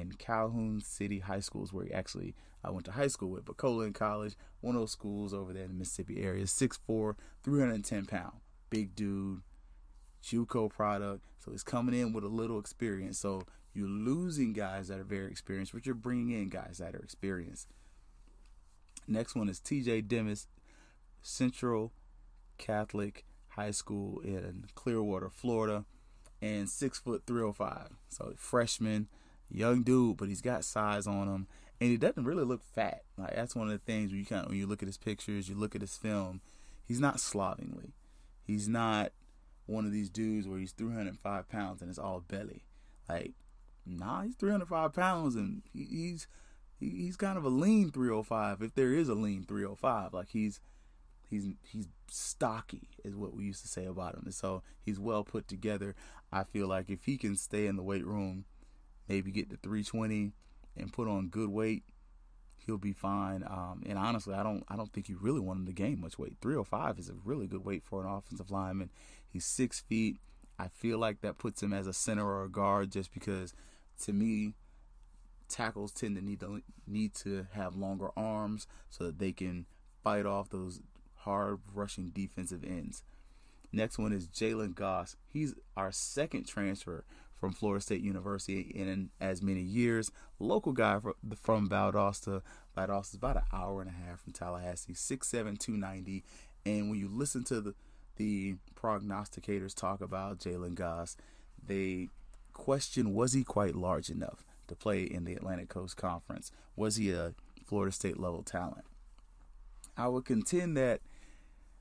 and 0.00 0.18
Calhoun 0.18 0.80
City 0.80 1.20
High 1.20 1.40
Schools, 1.40 1.72
where 1.72 1.86
he 1.86 1.92
actually 1.92 2.34
I 2.64 2.70
went 2.70 2.86
to 2.86 2.92
high 2.92 3.08
school 3.08 3.30
with. 3.30 3.44
But 3.44 3.56
Co-Lin 3.56 3.92
College, 3.92 4.36
one 4.60 4.74
of 4.74 4.80
those 4.80 4.92
schools 4.92 5.34
over 5.34 5.52
there 5.52 5.64
in 5.64 5.68
the 5.68 5.74
Mississippi 5.74 6.22
area, 6.22 6.44
6'4", 6.44 7.14
310 7.42 8.06
pound, 8.06 8.32
big 8.70 8.94
dude, 8.94 9.42
JUCO 10.24 10.70
product. 10.70 11.24
So 11.38 11.50
he's 11.50 11.62
coming 11.62 11.98
in 11.98 12.12
with 12.12 12.24
a 12.24 12.28
little 12.28 12.58
experience. 12.58 13.18
So 13.18 13.42
you're 13.74 13.88
losing 13.88 14.52
guys 14.54 14.88
that 14.88 14.98
are 14.98 15.04
very 15.04 15.30
experienced, 15.30 15.74
but 15.74 15.84
you're 15.84 15.94
bringing 15.94 16.30
in 16.30 16.48
guys 16.48 16.78
that 16.78 16.94
are 16.94 17.00
experienced. 17.00 17.68
Next 19.06 19.34
one 19.34 19.50
is 19.50 19.60
TJ 19.60 20.08
Demas, 20.08 20.46
Central 21.20 21.92
Catholic 22.56 23.26
High 23.48 23.72
School 23.72 24.20
in 24.20 24.64
Clearwater, 24.74 25.28
Florida, 25.28 25.84
and 26.40 26.68
six 26.68 26.98
foot 26.98 27.24
three 27.26 27.42
oh 27.42 27.52
five. 27.52 27.90
So 28.08 28.32
freshman, 28.36 29.08
young 29.50 29.82
dude, 29.82 30.16
but 30.16 30.28
he's 30.28 30.40
got 30.40 30.64
size 30.64 31.06
on 31.06 31.28
him, 31.28 31.46
and 31.80 31.90
he 31.90 31.96
doesn't 31.96 32.24
really 32.24 32.44
look 32.44 32.62
fat. 32.62 33.02
Like 33.16 33.34
that's 33.34 33.54
one 33.54 33.68
of 33.68 33.72
the 33.72 33.78
things 33.78 34.10
when 34.10 34.20
you 34.20 34.26
kind 34.26 34.44
of, 34.44 34.50
when 34.50 34.58
you 34.58 34.66
look 34.66 34.82
at 34.82 34.88
his 34.88 34.98
pictures, 34.98 35.48
you 35.48 35.54
look 35.54 35.74
at 35.74 35.80
his 35.80 35.96
film, 35.96 36.40
he's 36.86 37.00
not 37.00 37.20
slovenly. 37.20 37.94
He's 38.46 38.68
not 38.68 39.12
one 39.66 39.86
of 39.86 39.92
these 39.92 40.10
dudes 40.10 40.46
where 40.46 40.58
he's 40.58 40.72
305 40.72 41.48
pounds 41.48 41.80
and 41.80 41.88
it's 41.88 41.98
all 41.98 42.20
belly. 42.20 42.64
Like, 43.08 43.32
nah, 43.86 44.22
he's 44.22 44.34
305 44.34 44.92
pounds 44.92 45.34
and 45.34 45.62
he's 45.72 46.26
he's 46.78 47.16
kind 47.16 47.38
of 47.38 47.44
a 47.44 47.48
lean 47.48 47.90
305 47.90 48.60
if 48.60 48.74
there 48.74 48.92
is 48.92 49.08
a 49.08 49.14
lean 49.14 49.44
305 49.44 50.12
like 50.12 50.28
he's 50.30 50.60
he's 51.30 51.46
he's 51.62 51.88
stocky 52.08 52.88
is 53.04 53.16
what 53.16 53.34
we 53.34 53.44
used 53.44 53.62
to 53.62 53.68
say 53.68 53.86
about 53.86 54.14
him. 54.14 54.22
And 54.24 54.34
so 54.34 54.62
he's 54.82 55.00
well 55.00 55.24
put 55.24 55.48
together. 55.48 55.94
I 56.32 56.44
feel 56.44 56.68
like 56.68 56.90
if 56.90 57.04
he 57.04 57.16
can 57.16 57.36
stay 57.36 57.66
in 57.66 57.76
the 57.76 57.82
weight 57.82 58.06
room, 58.06 58.44
maybe 59.08 59.30
get 59.30 59.50
to 59.50 59.56
320 59.56 60.32
and 60.76 60.92
put 60.92 61.08
on 61.08 61.28
good 61.28 61.50
weight, 61.50 61.84
he'll 62.66 62.78
be 62.78 62.92
fine. 62.92 63.42
Um, 63.42 63.82
and 63.86 63.98
honestly, 63.98 64.34
I 64.34 64.42
don't 64.42 64.64
I 64.68 64.76
don't 64.76 64.92
think 64.92 65.08
you 65.08 65.18
really 65.20 65.40
want 65.40 65.60
him 65.60 65.66
to 65.66 65.72
gain 65.72 66.00
much 66.00 66.18
weight. 66.18 66.36
305 66.40 66.98
is 66.98 67.08
a 67.08 67.14
really 67.24 67.46
good 67.46 67.64
weight 67.64 67.82
for 67.84 68.04
an 68.04 68.12
offensive 68.12 68.50
lineman. 68.50 68.90
He's 69.28 69.44
six 69.44 69.80
feet. 69.80 70.18
I 70.58 70.68
feel 70.68 70.98
like 70.98 71.20
that 71.22 71.38
puts 71.38 71.62
him 71.62 71.72
as 71.72 71.86
a 71.86 71.92
center 71.92 72.26
or 72.26 72.44
a 72.44 72.48
guard 72.48 72.92
just 72.92 73.12
because 73.12 73.54
to 74.02 74.12
me 74.12 74.54
tackles 75.48 75.92
tend 75.92 76.16
to 76.16 76.22
need 76.22 76.40
to 76.40 76.62
need 76.86 77.14
to 77.14 77.46
have 77.52 77.76
longer 77.76 78.10
arms 78.16 78.66
so 78.90 79.04
that 79.04 79.18
they 79.18 79.32
can 79.32 79.66
fight 80.02 80.26
off 80.26 80.50
those 80.50 80.80
hard 81.16 81.58
rushing 81.72 82.10
defensive 82.10 82.64
ends. 82.64 83.02
Next 83.72 83.98
one 83.98 84.12
is 84.12 84.28
Jalen 84.28 84.74
Goss. 84.74 85.16
He's 85.26 85.54
our 85.76 85.90
second 85.90 86.46
transfer 86.46 87.04
from 87.44 87.52
Florida 87.52 87.82
State 87.82 88.00
University 88.00 88.72
in 88.74 89.10
as 89.20 89.42
many 89.42 89.60
years. 89.60 90.10
Local 90.38 90.72
guy 90.72 90.98
from 91.42 91.68
Valdosta. 91.68 92.40
Valdosta 92.74 93.08
is 93.08 93.14
about 93.16 93.36
an 93.36 93.42
hour 93.52 93.82
and 93.82 93.90
a 93.90 93.92
half 93.92 94.20
from 94.22 94.32
Tallahassee. 94.32 94.94
6'7", 94.94 95.58
290. 95.58 96.24
And 96.64 96.88
when 96.88 96.98
you 96.98 97.06
listen 97.06 97.44
to 97.44 97.60
the 97.60 97.74
the 98.16 98.54
prognosticators 98.80 99.74
talk 99.74 100.00
about 100.00 100.38
Jalen 100.38 100.74
Goss, 100.74 101.18
they 101.62 102.08
question 102.54 103.12
was 103.12 103.34
he 103.34 103.44
quite 103.44 103.74
large 103.74 104.08
enough 104.08 104.42
to 104.68 104.74
play 104.74 105.02
in 105.02 105.24
the 105.24 105.34
Atlantic 105.34 105.68
Coast 105.68 105.98
Conference? 105.98 106.50
Was 106.76 106.96
he 106.96 107.10
a 107.10 107.34
Florida 107.66 107.92
State 107.92 108.18
level 108.18 108.42
talent? 108.42 108.86
I 109.98 110.08
would 110.08 110.24
contend 110.24 110.78
that 110.78 111.02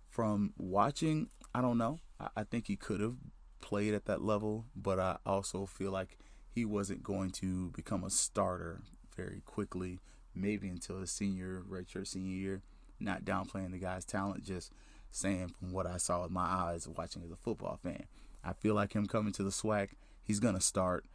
from 0.09 0.53
watching, 0.57 1.29
I 1.55 1.61
don't 1.61 1.77
know. 1.77 2.01
I, 2.19 2.27
I 2.35 2.43
think 2.43 2.67
he 2.67 2.75
could 2.75 2.99
have 2.99 3.15
played 3.63 3.93
at 3.93 4.05
that 4.05 4.21
level, 4.21 4.65
but 4.75 4.99
I 4.99 5.17
also 5.25 5.65
feel 5.65 5.91
like 5.91 6.17
he 6.49 6.65
wasn't 6.65 7.01
going 7.01 7.31
to 7.31 7.69
become 7.69 8.03
a 8.03 8.09
starter 8.09 8.81
very 9.15 9.41
quickly, 9.45 10.01
maybe 10.35 10.67
until 10.67 10.99
his 10.99 11.11
senior, 11.11 11.63
redshirt 11.67 12.07
senior 12.07 12.35
year. 12.35 12.61
Not 12.99 13.23
downplaying 13.23 13.71
the 13.71 13.79
guy's 13.79 14.03
talent, 14.03 14.43
just 14.43 14.71
saying 15.11 15.53
from 15.57 15.71
what 15.71 15.87
I 15.87 15.95
saw 15.95 16.23
with 16.23 16.31
my 16.31 16.45
eyes 16.45 16.89
watching 16.89 17.23
as 17.23 17.31
a 17.31 17.37
football 17.37 17.79
fan. 17.81 18.03
I 18.43 18.51
feel 18.51 18.75
like 18.75 18.93
him 18.93 19.05
coming 19.05 19.31
to 19.33 19.43
the 19.43 19.49
SWAC, 19.49 19.91
he's 20.21 20.41
going 20.41 20.55
to 20.55 20.61
start. 20.61 21.05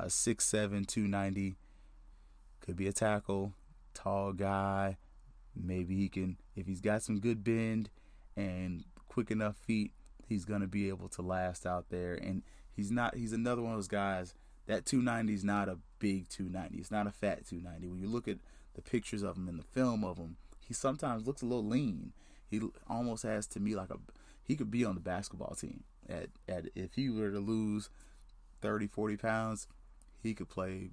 Uh, 0.00 0.04
6'7, 0.04 0.86
290. 0.86 1.56
Could 2.60 2.76
be 2.76 2.86
a 2.86 2.92
tackle, 2.92 3.52
tall 3.92 4.32
guy. 4.32 4.96
Maybe 5.54 5.96
he 5.96 6.08
can, 6.08 6.38
if 6.56 6.66
he's 6.66 6.80
got 6.80 7.02
some 7.02 7.20
good 7.20 7.44
bend 7.44 7.90
and 8.34 8.84
quick 9.08 9.30
enough 9.30 9.56
feet, 9.56 9.92
he's 10.32 10.44
going 10.44 10.60
to 10.60 10.66
be 10.66 10.88
able 10.88 11.08
to 11.10 11.22
last 11.22 11.66
out 11.66 11.86
there. 11.90 12.14
And 12.14 12.42
he's 12.74 12.90
not, 12.90 13.14
he's 13.14 13.32
another 13.32 13.62
one 13.62 13.72
of 13.72 13.78
those 13.78 13.88
guys. 13.88 14.34
That 14.66 14.86
290 14.86 15.34
is 15.34 15.44
not 15.44 15.68
a 15.68 15.78
big 15.98 16.28
290. 16.28 16.78
It's 16.78 16.90
not 16.90 17.06
a 17.06 17.10
fat 17.10 17.46
290. 17.46 17.88
When 17.88 18.00
you 18.00 18.08
look 18.08 18.28
at 18.28 18.38
the 18.74 18.82
pictures 18.82 19.22
of 19.22 19.36
him 19.36 19.48
and 19.48 19.58
the 19.58 19.64
film 19.64 20.04
of 20.04 20.18
him, 20.18 20.36
he 20.66 20.74
sometimes 20.74 21.26
looks 21.26 21.42
a 21.42 21.46
little 21.46 21.66
lean 21.66 22.12
he 22.52 22.60
almost 22.88 23.22
has 23.22 23.46
to 23.48 23.60
me 23.60 23.74
like 23.74 23.88
a 23.90 23.96
he 24.44 24.56
could 24.56 24.70
be 24.70 24.84
on 24.84 24.94
the 24.94 25.00
basketball 25.00 25.54
team. 25.54 25.84
At 26.06 26.28
at 26.46 26.66
if 26.74 26.94
he 26.94 27.08
were 27.08 27.30
to 27.30 27.40
lose 27.40 27.88
30, 28.60 28.86
40 28.86 29.16
pounds, 29.16 29.66
he 30.22 30.34
could 30.34 30.50
play 30.50 30.90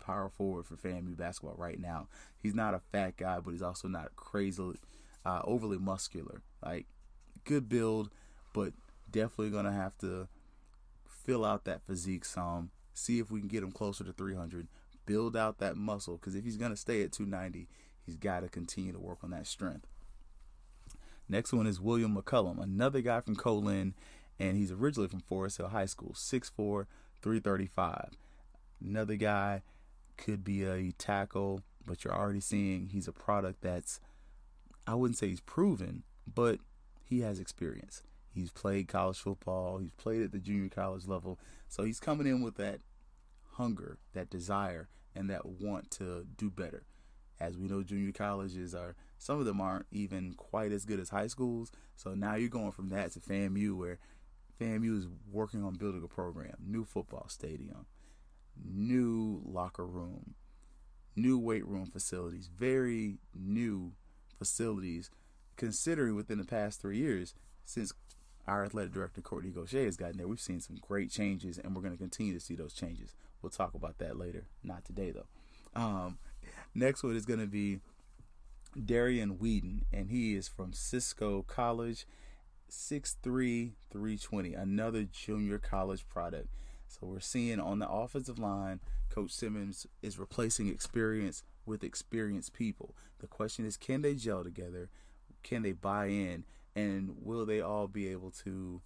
power 0.00 0.30
forward 0.30 0.64
for 0.64 0.76
FAMU 0.76 1.16
basketball 1.16 1.56
right 1.58 1.78
now. 1.78 2.08
He's 2.42 2.54
not 2.54 2.72
a 2.72 2.80
fat 2.90 3.18
guy, 3.18 3.38
but 3.40 3.50
he's 3.50 3.62
also 3.62 3.86
not 3.86 4.16
crazy, 4.16 4.72
uh, 5.26 5.42
overly 5.44 5.78
muscular. 5.78 6.40
Like 6.64 6.86
good 7.44 7.68
build, 7.68 8.10
but 8.54 8.72
definitely 9.10 9.50
gonna 9.50 9.72
have 9.72 9.98
to 9.98 10.28
fill 11.06 11.44
out 11.44 11.64
that 11.64 11.82
physique 11.86 12.24
some. 12.24 12.70
See 12.94 13.18
if 13.18 13.30
we 13.30 13.40
can 13.40 13.48
get 13.48 13.62
him 13.62 13.72
closer 13.72 14.04
to 14.04 14.12
300. 14.12 14.68
Build 15.04 15.36
out 15.36 15.58
that 15.58 15.76
muscle 15.76 16.16
because 16.16 16.34
if 16.34 16.44
he's 16.44 16.56
gonna 16.56 16.76
stay 16.76 17.02
at 17.02 17.12
290, 17.12 17.68
he's 18.06 18.16
got 18.16 18.40
to 18.40 18.48
continue 18.48 18.92
to 18.92 18.98
work 18.98 19.18
on 19.22 19.30
that 19.30 19.46
strength. 19.46 19.86
Next 21.28 21.52
one 21.52 21.66
is 21.66 21.80
William 21.80 22.16
McCullum, 22.16 22.62
another 22.62 23.00
guy 23.00 23.20
from 23.20 23.36
Co-Lin, 23.36 23.94
and 24.38 24.56
he's 24.56 24.70
originally 24.70 25.08
from 25.08 25.20
Forest 25.20 25.56
Hill 25.56 25.68
High 25.68 25.86
School, 25.86 26.12
6'4", 26.14 26.86
335. 27.22 28.10
Another 28.84 29.16
guy 29.16 29.62
could 30.18 30.44
be 30.44 30.64
a 30.64 30.92
tackle, 30.92 31.62
but 31.86 32.04
you're 32.04 32.14
already 32.14 32.40
seeing 32.40 32.88
he's 32.88 33.08
a 33.08 33.12
product 33.12 33.62
that's, 33.62 34.00
I 34.86 34.94
wouldn't 34.94 35.16
say 35.16 35.28
he's 35.28 35.40
proven, 35.40 36.02
but 36.32 36.58
he 37.04 37.20
has 37.20 37.38
experience. 37.40 38.02
He's 38.34 38.50
played 38.50 38.88
college 38.88 39.18
football, 39.18 39.78
he's 39.78 39.92
played 39.92 40.22
at 40.22 40.32
the 40.32 40.38
junior 40.38 40.68
college 40.68 41.06
level, 41.06 41.38
so 41.68 41.84
he's 41.84 42.00
coming 42.00 42.26
in 42.26 42.42
with 42.42 42.56
that 42.56 42.80
hunger, 43.52 43.98
that 44.12 44.28
desire, 44.28 44.88
and 45.14 45.30
that 45.30 45.46
want 45.46 45.90
to 45.92 46.26
do 46.36 46.50
better. 46.50 46.84
As 47.40 47.56
we 47.56 47.68
know, 47.68 47.82
junior 47.82 48.12
colleges 48.12 48.74
are 48.74 48.96
some 49.18 49.38
of 49.38 49.46
them 49.46 49.60
aren't 49.60 49.86
even 49.90 50.34
quite 50.34 50.72
as 50.72 50.84
good 50.84 51.00
as 51.00 51.08
high 51.08 51.26
schools. 51.26 51.70
So 51.96 52.14
now 52.14 52.34
you're 52.34 52.48
going 52.48 52.72
from 52.72 52.90
that 52.90 53.12
to 53.12 53.20
FAMU, 53.20 53.76
where 53.76 53.98
FAMU 54.60 54.98
is 54.98 55.06
working 55.30 55.64
on 55.64 55.74
building 55.74 56.02
a 56.04 56.08
program, 56.08 56.54
new 56.64 56.84
football 56.84 57.28
stadium, 57.28 57.86
new 58.56 59.42
locker 59.44 59.86
room, 59.86 60.34
new 61.16 61.38
weight 61.38 61.66
room 61.66 61.86
facilities, 61.86 62.48
very 62.48 63.18
new 63.34 63.92
facilities, 64.38 65.10
considering 65.56 66.14
within 66.14 66.38
the 66.38 66.44
past 66.44 66.80
three 66.80 66.98
years 66.98 67.34
since 67.64 67.92
our 68.46 68.64
athletic 68.64 68.92
director 68.92 69.20
Kortne 69.20 69.52
Gosha 69.52 69.84
has 69.84 69.96
gotten 69.96 70.18
there, 70.18 70.28
we've 70.28 70.40
seen 70.40 70.60
some 70.60 70.76
great 70.80 71.10
changes, 71.10 71.58
and 71.58 71.74
we're 71.74 71.82
going 71.82 71.94
to 71.94 71.98
continue 71.98 72.34
to 72.34 72.40
see 72.40 72.54
those 72.54 72.74
changes. 72.74 73.14
We'll 73.42 73.50
talk 73.50 73.74
about 73.74 73.98
that 73.98 74.18
later, 74.18 74.46
not 74.62 74.84
today 74.84 75.12
though. 75.12 75.80
Um, 75.80 76.18
next 76.74 77.02
one 77.02 77.16
is 77.16 77.26
going 77.26 77.40
to 77.40 77.46
be 77.46 77.80
Darian 78.82 79.38
Whedon, 79.38 79.84
and 79.92 80.10
he 80.10 80.34
is 80.34 80.48
from 80.48 80.72
Cisco 80.72 81.42
College, 81.42 82.06
6'3, 82.70 83.72
320, 83.90 84.54
another 84.54 85.04
junior 85.04 85.58
college 85.58 86.08
product. 86.08 86.48
So 86.88 87.06
we're 87.06 87.20
seeing 87.20 87.60
on 87.60 87.78
the 87.78 87.88
offensive 87.88 88.38
line, 88.38 88.80
Coach 89.10 89.32
Simmons 89.32 89.86
is 90.02 90.18
replacing 90.18 90.68
experience 90.68 91.42
with 91.66 91.84
experienced 91.84 92.52
people. 92.52 92.94
The 93.18 93.26
question 93.26 93.64
is, 93.64 93.76
can 93.76 94.02
they 94.02 94.14
gel 94.14 94.44
together? 94.44 94.90
Can 95.42 95.62
they 95.62 95.72
buy 95.72 96.06
in? 96.06 96.44
And 96.76 97.16
will 97.22 97.46
they 97.46 97.60
all 97.60 97.86
be 97.86 98.08
able 98.08 98.30
to 98.44 98.82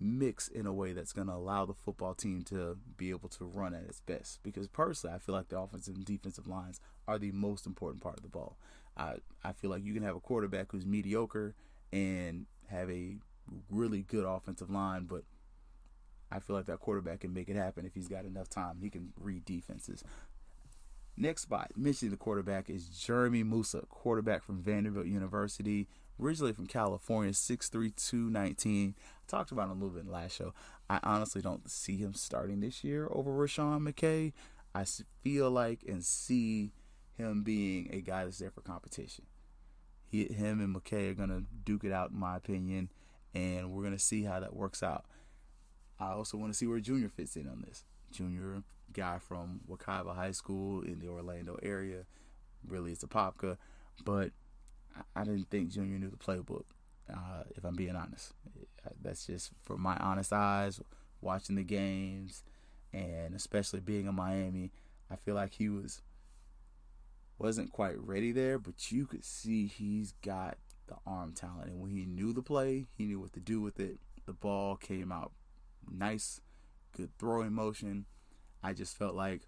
mix 0.00 0.48
in 0.48 0.66
a 0.66 0.72
way 0.72 0.92
that's 0.92 1.12
going 1.12 1.28
to 1.28 1.34
allow 1.34 1.64
the 1.64 1.74
football 1.74 2.14
team 2.14 2.42
to 2.42 2.76
be 2.96 3.10
able 3.10 3.28
to 3.28 3.44
run 3.44 3.74
at 3.74 3.84
its 3.84 4.00
best. 4.00 4.42
Because 4.42 4.68
personally, 4.68 5.14
I 5.14 5.18
feel 5.18 5.34
like 5.34 5.48
the 5.48 5.58
offensive 5.58 5.94
and 5.94 6.04
defensive 6.04 6.46
lines 6.46 6.80
are 7.06 7.18
the 7.18 7.32
most 7.32 7.66
important 7.66 8.02
part 8.02 8.16
of 8.16 8.22
the 8.22 8.28
ball. 8.28 8.56
I 8.96 9.16
I 9.42 9.52
feel 9.52 9.70
like 9.70 9.84
you 9.84 9.94
can 9.94 10.02
have 10.02 10.16
a 10.16 10.20
quarterback 10.20 10.70
who's 10.70 10.86
mediocre 10.86 11.54
and 11.92 12.46
have 12.68 12.90
a 12.90 13.16
really 13.70 14.02
good 14.02 14.24
offensive 14.24 14.70
line, 14.70 15.04
but 15.04 15.24
I 16.30 16.40
feel 16.40 16.56
like 16.56 16.66
that 16.66 16.80
quarterback 16.80 17.20
can 17.20 17.32
make 17.32 17.48
it 17.48 17.56
happen 17.56 17.84
if 17.84 17.94
he's 17.94 18.08
got 18.08 18.24
enough 18.24 18.48
time. 18.48 18.78
He 18.80 18.90
can 18.90 19.12
read 19.20 19.44
defenses. 19.44 20.02
Next 21.16 21.42
spot, 21.42 21.70
mentioning 21.76 22.10
the 22.10 22.16
quarterback 22.16 22.68
is 22.68 22.88
Jeremy 22.88 23.44
Moussa, 23.44 23.82
quarterback 23.88 24.42
from 24.42 24.60
Vanderbilt 24.60 25.06
University, 25.06 25.86
originally 26.20 26.52
from 26.52 26.66
California, 26.66 27.32
6'3", 27.32 27.94
219. 27.94 28.94
I 28.98 29.02
talked 29.26 29.52
about 29.52 29.64
him 29.64 29.70
a 29.70 29.74
little 29.74 29.90
bit 29.90 30.04
in 30.04 30.10
last 30.10 30.36
show. 30.36 30.54
I 30.88 31.00
honestly 31.02 31.42
don't 31.42 31.70
see 31.70 31.96
him 31.96 32.14
starting 32.14 32.60
this 32.60 32.84
year 32.84 33.08
over 33.10 33.30
Rasean 33.30 33.88
McKay. 33.88 34.32
I 34.74 34.84
feel 35.22 35.50
like 35.50 35.84
and 35.86 36.04
see 36.04 36.72
him 37.16 37.42
being 37.42 37.88
a 37.92 38.00
guy 38.00 38.24
that's 38.24 38.38
there 38.38 38.50
for 38.50 38.60
competition. 38.60 39.26
He, 40.06 40.24
him 40.24 40.60
and 40.60 40.74
McKay 40.74 41.10
are 41.10 41.14
gonna 41.14 41.44
duke 41.64 41.84
it 41.84 41.92
out, 41.92 42.10
in 42.10 42.18
my 42.18 42.36
opinion, 42.36 42.90
and 43.34 43.70
we're 43.72 43.84
gonna 43.84 43.98
see 43.98 44.24
how 44.24 44.40
that 44.40 44.54
works 44.54 44.82
out. 44.82 45.06
I 45.98 46.12
also 46.12 46.36
want 46.36 46.52
to 46.52 46.56
see 46.56 46.66
where 46.66 46.80
Junior 46.80 47.08
fits 47.08 47.36
in 47.36 47.48
on 47.48 47.64
this. 47.66 47.84
Junior 48.10 48.62
guy 48.92 49.18
from 49.18 49.60
Wekiva 49.68 50.14
High 50.14 50.32
School 50.32 50.82
in 50.82 50.98
the 50.98 51.08
Orlando 51.08 51.58
area, 51.62 52.04
really 52.66 52.92
is 52.92 53.00
Apopka, 53.00 53.56
but 54.04 54.30
I 55.14 55.24
didn't 55.24 55.50
think 55.50 55.70
Junior 55.70 55.98
knew 55.98 56.10
the 56.10 56.16
playbook. 56.16 56.64
Uh, 57.12 57.44
if 57.56 57.64
I'm 57.64 57.74
being 57.74 57.96
honest, 57.96 58.32
that's 59.02 59.26
just 59.26 59.50
from 59.62 59.80
my 59.80 59.96
honest 59.96 60.32
eyes 60.32 60.80
watching 61.20 61.56
the 61.56 61.64
games, 61.64 62.42
and 62.92 63.34
especially 63.34 63.80
being 63.80 64.06
in 64.06 64.14
Miami. 64.14 64.70
I 65.10 65.16
feel 65.16 65.34
like 65.34 65.54
he 65.54 65.68
was 65.68 66.02
wasn't 67.38 67.72
quite 67.72 67.98
ready 67.98 68.32
there, 68.32 68.58
but 68.58 68.90
you 68.92 69.06
could 69.06 69.24
see 69.24 69.66
he's 69.66 70.12
got 70.22 70.56
the 70.86 70.96
arm 71.06 71.32
talent, 71.32 71.70
and 71.70 71.80
when 71.80 71.90
he 71.90 72.04
knew 72.04 72.32
the 72.32 72.42
play, 72.42 72.86
he 72.96 73.06
knew 73.06 73.20
what 73.20 73.32
to 73.32 73.40
do 73.40 73.60
with 73.60 73.80
it. 73.80 73.98
The 74.26 74.32
ball 74.32 74.76
came 74.76 75.12
out 75.12 75.32
nice, 75.90 76.40
good 76.96 77.10
throwing 77.18 77.52
motion. 77.52 78.06
I 78.62 78.72
just 78.72 78.96
felt 78.96 79.14
like 79.14 79.42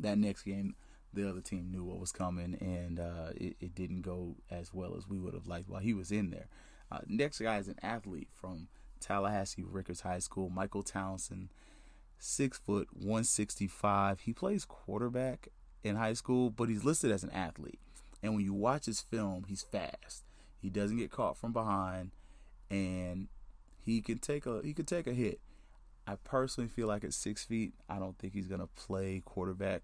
that 0.00 0.18
next 0.18 0.42
game 0.42 0.74
the 1.12 1.28
other 1.28 1.40
team 1.40 1.70
knew 1.70 1.84
what 1.84 1.98
was 1.98 2.12
coming, 2.12 2.56
and 2.60 3.00
uh, 3.00 3.30
it, 3.34 3.56
it, 3.60 3.74
didn't 3.74 4.02
go 4.02 4.36
as 4.50 4.72
well 4.72 4.94
as 4.96 5.08
we 5.08 5.18
would 5.18 5.34
have 5.34 5.46
liked 5.46 5.68
while 5.68 5.80
he 5.80 5.94
was 5.94 6.12
in 6.12 6.30
there. 6.30 6.46
Uh, 6.90 6.98
next 7.06 7.40
guy 7.40 7.58
is 7.58 7.68
an 7.68 7.78
athlete 7.82 8.28
from 8.32 8.68
Tallahassee 9.00 9.64
Rickards 9.64 10.02
High 10.02 10.18
School, 10.18 10.50
Michael 10.50 10.82
Townsend, 10.82 11.48
six 12.18 12.58
foot, 12.58 12.88
165. 12.92 14.20
He 14.20 14.32
plays 14.32 14.64
quarterback 14.64 15.48
in 15.82 15.96
high 15.96 16.12
school, 16.12 16.50
but 16.50 16.68
he's 16.68 16.84
listed 16.84 17.10
as 17.10 17.24
an 17.24 17.30
athlete. 17.30 17.80
And 18.22 18.34
when 18.34 18.44
you 18.44 18.52
watch 18.52 18.86
his 18.86 19.00
film, 19.00 19.44
he's 19.48 19.62
fast. 19.62 20.24
He 20.60 20.68
doesn't 20.68 20.98
get 20.98 21.10
caught 21.10 21.38
from 21.38 21.52
behind, 21.52 22.10
and 22.70 23.28
he 23.84 24.02
can 24.02 24.18
take 24.18 24.46
a 24.46 24.60
he 24.62 24.74
could 24.74 24.86
take 24.86 25.06
a 25.06 25.12
hit. 25.12 25.40
I 26.06 26.16
personally 26.16 26.68
feel 26.68 26.86
like 26.86 27.02
at 27.02 27.14
six 27.14 27.44
feet, 27.44 27.72
I 27.88 27.98
don't 27.98 28.18
think 28.18 28.34
he's 28.34 28.46
gonna 28.46 28.66
play 28.66 29.22
quarterback 29.24 29.82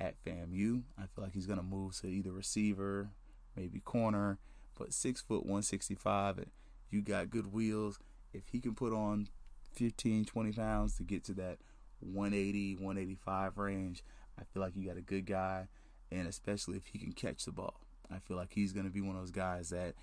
at 0.00 0.22
FAMU. 0.24 0.82
I 0.98 1.02
feel 1.06 1.24
like 1.24 1.34
he's 1.34 1.46
gonna 1.46 1.62
move 1.62 1.96
to 2.00 2.08
either 2.08 2.32
receiver, 2.32 3.10
maybe 3.56 3.80
corner. 3.80 4.38
But 4.78 4.92
six 4.92 5.20
foot 5.20 5.46
one 5.46 5.62
sixty 5.62 5.94
five, 5.94 6.44
you 6.90 7.02
got 7.02 7.30
good 7.30 7.52
wheels. 7.52 7.98
If 8.32 8.48
he 8.48 8.60
can 8.60 8.74
put 8.74 8.92
on 8.92 9.28
15, 9.74 10.24
20 10.24 10.52
pounds 10.52 10.96
to 10.96 11.02
get 11.02 11.24
to 11.24 11.34
that 11.34 11.58
180, 12.00 12.76
185 12.76 13.58
range, 13.58 14.04
I 14.38 14.42
feel 14.44 14.62
like 14.62 14.76
you 14.76 14.86
got 14.86 14.96
a 14.96 15.02
good 15.02 15.26
guy. 15.26 15.68
And 16.10 16.28
especially 16.28 16.76
if 16.76 16.86
he 16.86 16.98
can 16.98 17.12
catch 17.12 17.44
the 17.44 17.52
ball, 17.52 17.80
I 18.10 18.18
feel 18.18 18.36
like 18.36 18.52
he's 18.52 18.72
going 18.72 18.86
to 18.86 18.92
be 18.92 19.00
one 19.00 19.16
of 19.16 19.22
those 19.22 19.30
guys 19.30 19.70
that 19.70 19.94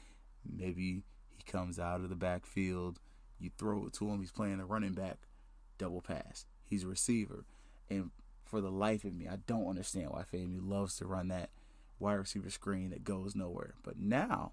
maybe 0.45 1.03
he 1.29 1.43
comes 1.43 1.79
out 1.79 2.01
of 2.01 2.10
the 2.10 2.15
backfield, 2.15 3.00
you 3.39 3.51
throw 3.57 3.86
it 3.86 3.93
to 3.93 4.10
him, 4.10 4.19
he's 4.19 4.31
playing 4.31 4.60
a 4.60 4.65
running 4.65 4.93
back, 4.93 5.19
double 5.77 6.01
pass. 6.01 6.45
He's 6.63 6.83
a 6.83 6.88
receiver. 6.88 7.45
And 7.89 8.12
for 8.51 8.62
the 8.62 8.70
life 8.70 9.05
of 9.05 9.15
me, 9.15 9.27
I 9.27 9.38
don't 9.48 9.67
understand 9.67 10.10
why 10.12 10.24
FAMU 10.31 10.60
loves 10.62 10.98
to 10.98 11.08
run 11.08 11.29
that 11.29 11.50
wide 12.00 12.15
receiver 12.15 12.50
screen 12.50 12.89
that 12.89 13.05
goes 13.05 13.34
nowhere. 13.34 13.75
But 13.81 13.98
now 13.98 14.51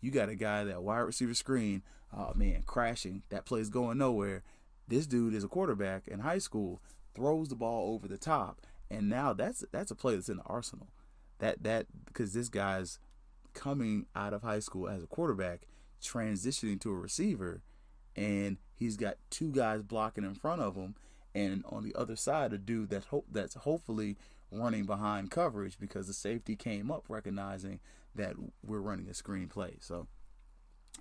you 0.00 0.12
got 0.12 0.28
a 0.28 0.36
guy 0.36 0.64
that 0.64 0.82
wide 0.82 1.00
receiver 1.00 1.34
screen, 1.34 1.82
oh 2.16 2.32
man, 2.34 2.62
crashing, 2.64 3.24
that 3.28 3.44
play's 3.44 3.68
going 3.68 3.98
nowhere. 3.98 4.44
This 4.86 5.06
dude 5.06 5.34
is 5.34 5.44
a 5.44 5.48
quarterback 5.48 6.06
in 6.06 6.20
high 6.20 6.38
school, 6.38 6.80
throws 7.12 7.48
the 7.48 7.56
ball 7.56 7.92
over 7.92 8.06
the 8.06 8.18
top, 8.18 8.60
and 8.88 9.08
now 9.08 9.32
that's 9.32 9.64
that's 9.72 9.90
a 9.90 9.96
play 9.96 10.14
that's 10.14 10.28
in 10.28 10.38
the 10.38 10.42
arsenal. 10.44 10.88
That 11.38 11.62
that 11.64 11.86
because 12.06 12.32
this 12.32 12.48
guy's 12.48 13.00
coming 13.52 14.06
out 14.14 14.32
of 14.32 14.42
high 14.42 14.60
school 14.60 14.88
as 14.88 15.02
a 15.02 15.08
quarterback, 15.08 15.62
transitioning 16.00 16.80
to 16.82 16.90
a 16.90 16.96
receiver, 16.96 17.62
and 18.14 18.58
he's 18.74 18.96
got 18.96 19.16
two 19.28 19.50
guys 19.50 19.82
blocking 19.82 20.24
in 20.24 20.34
front 20.34 20.62
of 20.62 20.76
him, 20.76 20.94
and 21.34 21.64
on 21.68 21.84
the 21.84 21.94
other 21.94 22.16
side 22.16 22.52
a 22.52 22.58
dude 22.58 22.90
that 22.90 23.04
hope 23.04 23.26
that's 23.30 23.54
hopefully 23.54 24.16
running 24.50 24.84
behind 24.84 25.30
coverage 25.30 25.78
because 25.78 26.06
the 26.06 26.12
safety 26.12 26.56
came 26.56 26.90
up 26.90 27.04
recognizing 27.08 27.80
that 28.14 28.34
we're 28.64 28.80
running 28.80 29.08
a 29.08 29.14
screen 29.14 29.48
play. 29.48 29.76
So 29.80 30.08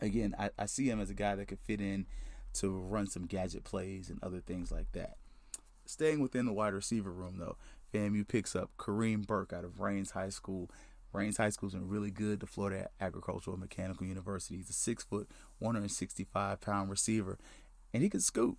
again, 0.01 0.36
I, 0.38 0.51
I 0.57 0.65
see 0.65 0.89
him 0.89 1.00
as 1.00 1.09
a 1.09 1.15
guy 1.15 1.36
that 1.36 1.48
could 1.48 1.59
fit 1.59 1.81
in 1.81 2.05
to 2.53 2.69
run 2.69 3.07
some 3.07 3.25
gadget 3.25 3.63
plays 3.63 4.09
and 4.09 4.24
other 4.24 4.39
things 4.39 4.71
like 4.71 4.91
that. 4.93 5.15
Staying 5.86 6.19
within 6.19 6.45
the 6.45 6.53
wide 6.53 6.74
receiver 6.74 7.12
room 7.12 7.38
though, 7.39 7.57
FAMU 7.93 8.27
picks 8.27 8.55
up 8.55 8.69
Kareem 8.77 9.25
Burke 9.25 9.53
out 9.53 9.63
of 9.63 9.79
Raines 9.79 10.12
High 10.12 10.29
School. 10.29 10.69
Raines 11.12 11.38
High 11.38 11.50
School's 11.50 11.74
been 11.74 11.88
really 11.88 12.12
good 12.12 12.39
to 12.41 12.45
Florida 12.45 12.89
Agricultural 13.01 13.57
Mechanical 13.57 14.05
University. 14.05 14.57
He's 14.57 14.69
a 14.69 14.74
six 14.74 15.03
foot, 15.03 15.27
165 15.57 16.62
pound 16.62 16.91
receiver, 16.91 17.39
and 17.93 18.03
he 18.03 18.09
can 18.09 18.21
scoot. 18.21 18.57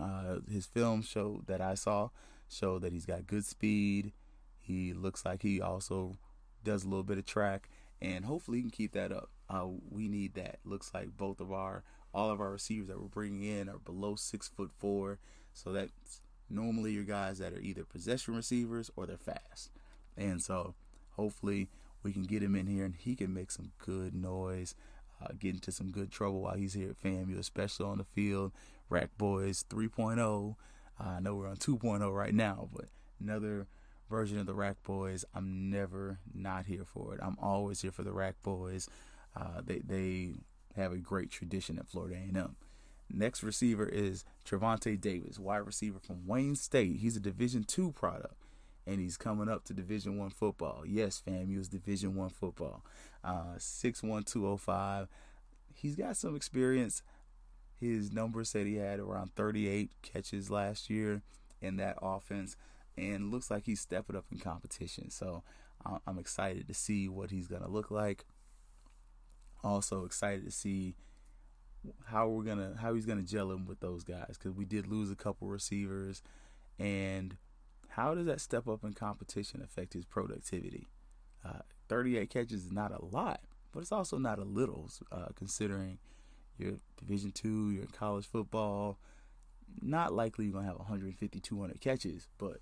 Uh, 0.00 0.36
his 0.50 0.66
film 0.66 1.02
show 1.02 1.42
that 1.46 1.60
I 1.60 1.74
saw 1.74 2.10
showed 2.48 2.82
that 2.82 2.92
he's 2.92 3.06
got 3.06 3.26
good 3.26 3.44
speed. 3.44 4.12
He 4.58 4.92
looks 4.92 5.24
like 5.24 5.42
he 5.42 5.60
also 5.60 6.16
does 6.64 6.84
a 6.84 6.88
little 6.88 7.04
bit 7.04 7.18
of 7.18 7.26
track, 7.26 7.68
and 8.00 8.24
hopefully 8.24 8.58
he 8.58 8.62
can 8.62 8.70
keep 8.70 8.92
that 8.92 9.12
up. 9.12 9.30
Uh, 9.48 9.66
we 9.90 10.08
need 10.08 10.34
that. 10.34 10.58
Looks 10.64 10.92
like 10.92 11.16
both 11.16 11.40
of 11.40 11.52
our 11.52 11.84
all 12.14 12.30
of 12.30 12.40
our 12.40 12.50
receivers 12.50 12.88
that 12.88 13.00
we're 13.00 13.08
bringing 13.08 13.44
in 13.44 13.68
are 13.68 13.78
below 13.78 14.16
six 14.16 14.48
foot 14.48 14.70
four, 14.78 15.18
so 15.52 15.72
that's 15.72 16.20
normally 16.50 16.92
your 16.92 17.04
guys 17.04 17.38
that 17.38 17.52
are 17.52 17.60
either 17.60 17.84
possession 17.84 18.34
receivers 18.34 18.90
or 18.96 19.06
they're 19.06 19.16
fast, 19.16 19.70
and 20.16 20.42
so 20.42 20.74
hopefully 21.16 21.68
we 22.02 22.12
can 22.12 22.22
get 22.22 22.42
him 22.42 22.54
in 22.54 22.66
here 22.66 22.84
and 22.84 22.94
he 22.94 23.14
can 23.14 23.32
make 23.34 23.50
some 23.50 23.72
good 23.78 24.14
noise. 24.14 24.74
Uh, 25.20 25.32
get 25.36 25.52
into 25.54 25.72
some 25.72 25.90
good 25.90 26.12
trouble 26.12 26.42
while 26.42 26.54
he's 26.54 26.74
here 26.74 26.90
at 26.90 27.02
FAMU, 27.02 27.36
especially 27.38 27.84
on 27.86 27.98
the 27.98 28.04
field. 28.04 28.52
RAC 28.88 29.16
Boys 29.18 29.64
3.0. 29.68 30.56
Uh, 31.00 31.08
I 31.08 31.20
know 31.20 31.34
we're 31.36 31.48
on 31.48 31.56
2.0 31.56 32.14
right 32.14 32.34
now, 32.34 32.68
but 32.72 32.86
another 33.20 33.66
version 34.08 34.38
of 34.38 34.46
the 34.46 34.54
Rack 34.54 34.82
Boys. 34.82 35.24
I'm 35.34 35.70
never 35.70 36.18
not 36.34 36.66
here 36.66 36.84
for 36.84 37.14
it. 37.14 37.20
I'm 37.22 37.36
always 37.40 37.82
here 37.82 37.92
for 37.92 38.02
the 38.02 38.12
Rack 38.12 38.36
Boys. 38.42 38.88
Uh, 39.36 39.60
they 39.64 39.78
they 39.78 40.34
have 40.76 40.92
a 40.92 40.98
great 40.98 41.30
tradition 41.30 41.78
at 41.78 41.88
Florida 41.88 42.16
A&M. 42.16 42.56
Next 43.10 43.42
receiver 43.42 43.86
is 43.86 44.24
Trevante 44.44 45.00
Davis, 45.00 45.38
wide 45.38 45.66
receiver 45.66 45.98
from 45.98 46.26
Wayne 46.26 46.56
State. 46.56 46.96
He's 46.96 47.16
a 47.16 47.20
Division 47.20 47.64
two 47.64 47.92
product, 47.92 48.34
and 48.86 49.00
he's 49.00 49.16
coming 49.16 49.48
up 49.48 49.64
to 49.64 49.74
Division 49.74 50.18
one 50.18 50.30
football. 50.30 50.84
Yes, 50.86 51.22
FAMU 51.26 51.58
is 51.58 51.68
Division 51.68 52.14
one 52.14 52.30
football. 52.30 52.84
Uh, 53.24 53.54
six 53.58 54.02
one 54.02 54.24
two 54.24 54.40
zero 54.40 54.52
oh 54.52 54.56
five. 54.56 55.08
He's 55.74 55.96
got 55.96 56.16
some 56.16 56.34
experience. 56.36 57.02
His 57.80 58.12
numbers 58.12 58.50
said 58.50 58.66
he 58.66 58.76
had 58.76 58.98
around 58.98 59.34
38 59.34 59.90
catches 60.02 60.50
last 60.50 60.90
year 60.90 61.22
in 61.60 61.76
that 61.76 61.96
offense 62.02 62.56
and 62.96 63.30
looks 63.30 63.50
like 63.50 63.64
he's 63.64 63.80
stepping 63.80 64.16
up 64.16 64.24
in 64.32 64.38
competition. 64.38 65.10
So 65.10 65.42
I'm 66.06 66.18
excited 66.18 66.66
to 66.66 66.74
see 66.74 67.08
what 67.08 67.30
he's 67.30 67.46
going 67.46 67.62
to 67.62 67.68
look 67.68 67.90
like. 67.90 68.24
Also 69.62 70.04
excited 70.04 70.44
to 70.44 70.50
see 70.50 70.96
how 72.06 72.28
we're 72.28 72.44
gonna 72.44 72.74
how 72.80 72.94
he's 72.94 73.06
gonna 73.06 73.22
gel 73.22 73.50
him 73.50 73.66
with 73.66 73.80
those 73.80 74.04
guys 74.04 74.36
because 74.38 74.52
we 74.52 74.64
did 74.64 74.86
lose 74.86 75.10
a 75.10 75.16
couple 75.16 75.48
receivers, 75.48 76.22
and 76.78 77.36
how 77.88 78.14
does 78.14 78.26
that 78.26 78.40
step 78.40 78.68
up 78.68 78.84
in 78.84 78.92
competition 78.92 79.62
affect 79.62 79.94
his 79.94 80.04
productivity? 80.04 80.88
Uh, 81.44 81.60
38 81.88 82.30
catches 82.30 82.66
is 82.66 82.72
not 82.72 82.92
a 82.92 83.04
lot, 83.04 83.40
but 83.72 83.80
it's 83.80 83.92
also 83.92 84.18
not 84.18 84.38
a 84.38 84.44
little 84.44 84.90
uh, 85.10 85.28
considering 85.34 85.98
you're 86.58 86.78
Division 86.98 87.32
two, 87.32 87.70
you're 87.70 87.82
in 87.82 87.88
college 87.88 88.26
football. 88.26 88.98
Not 89.80 90.12
likely 90.12 90.46
you're 90.46 90.54
gonna 90.54 90.66
have 90.66 90.78
150, 90.78 91.40
200 91.40 91.80
catches, 91.80 92.28
but 92.38 92.58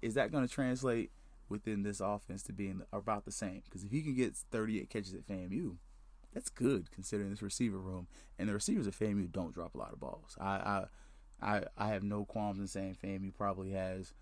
is 0.00 0.14
that 0.14 0.32
to 0.32 0.48
translate 0.48 1.12
within 1.48 1.82
this 1.82 2.00
offense 2.00 2.42
to 2.44 2.52
being 2.52 2.82
about 2.92 3.24
the 3.24 3.30
same? 3.30 3.62
Because 3.64 3.84
if 3.84 3.90
he 3.90 4.02
can 4.02 4.14
get 4.14 4.34
38 4.36 4.90
catches 4.90 5.14
at 5.14 5.26
FAMU, 5.26 5.76
that's 6.32 6.48
good 6.48 6.90
considering 6.90 7.30
this 7.30 7.42
receiver 7.42 7.78
room. 7.78 8.08
And 8.38 8.48
the 8.48 8.54
receivers 8.54 8.86
at 8.86 8.94
FAMU 8.94 9.30
don't 9.30 9.54
drop 9.54 9.74
a 9.74 9.78
lot 9.78 9.92
of 9.92 10.00
balls. 10.00 10.36
I 10.40 10.46
I 10.46 10.84
I, 11.42 11.62
I 11.76 11.88
have 11.88 12.02
no 12.02 12.24
qualms 12.24 12.60
in 12.60 12.68
saying 12.68 12.96
FAMU 13.02 13.34
probably 13.34 13.72
has 13.72 14.14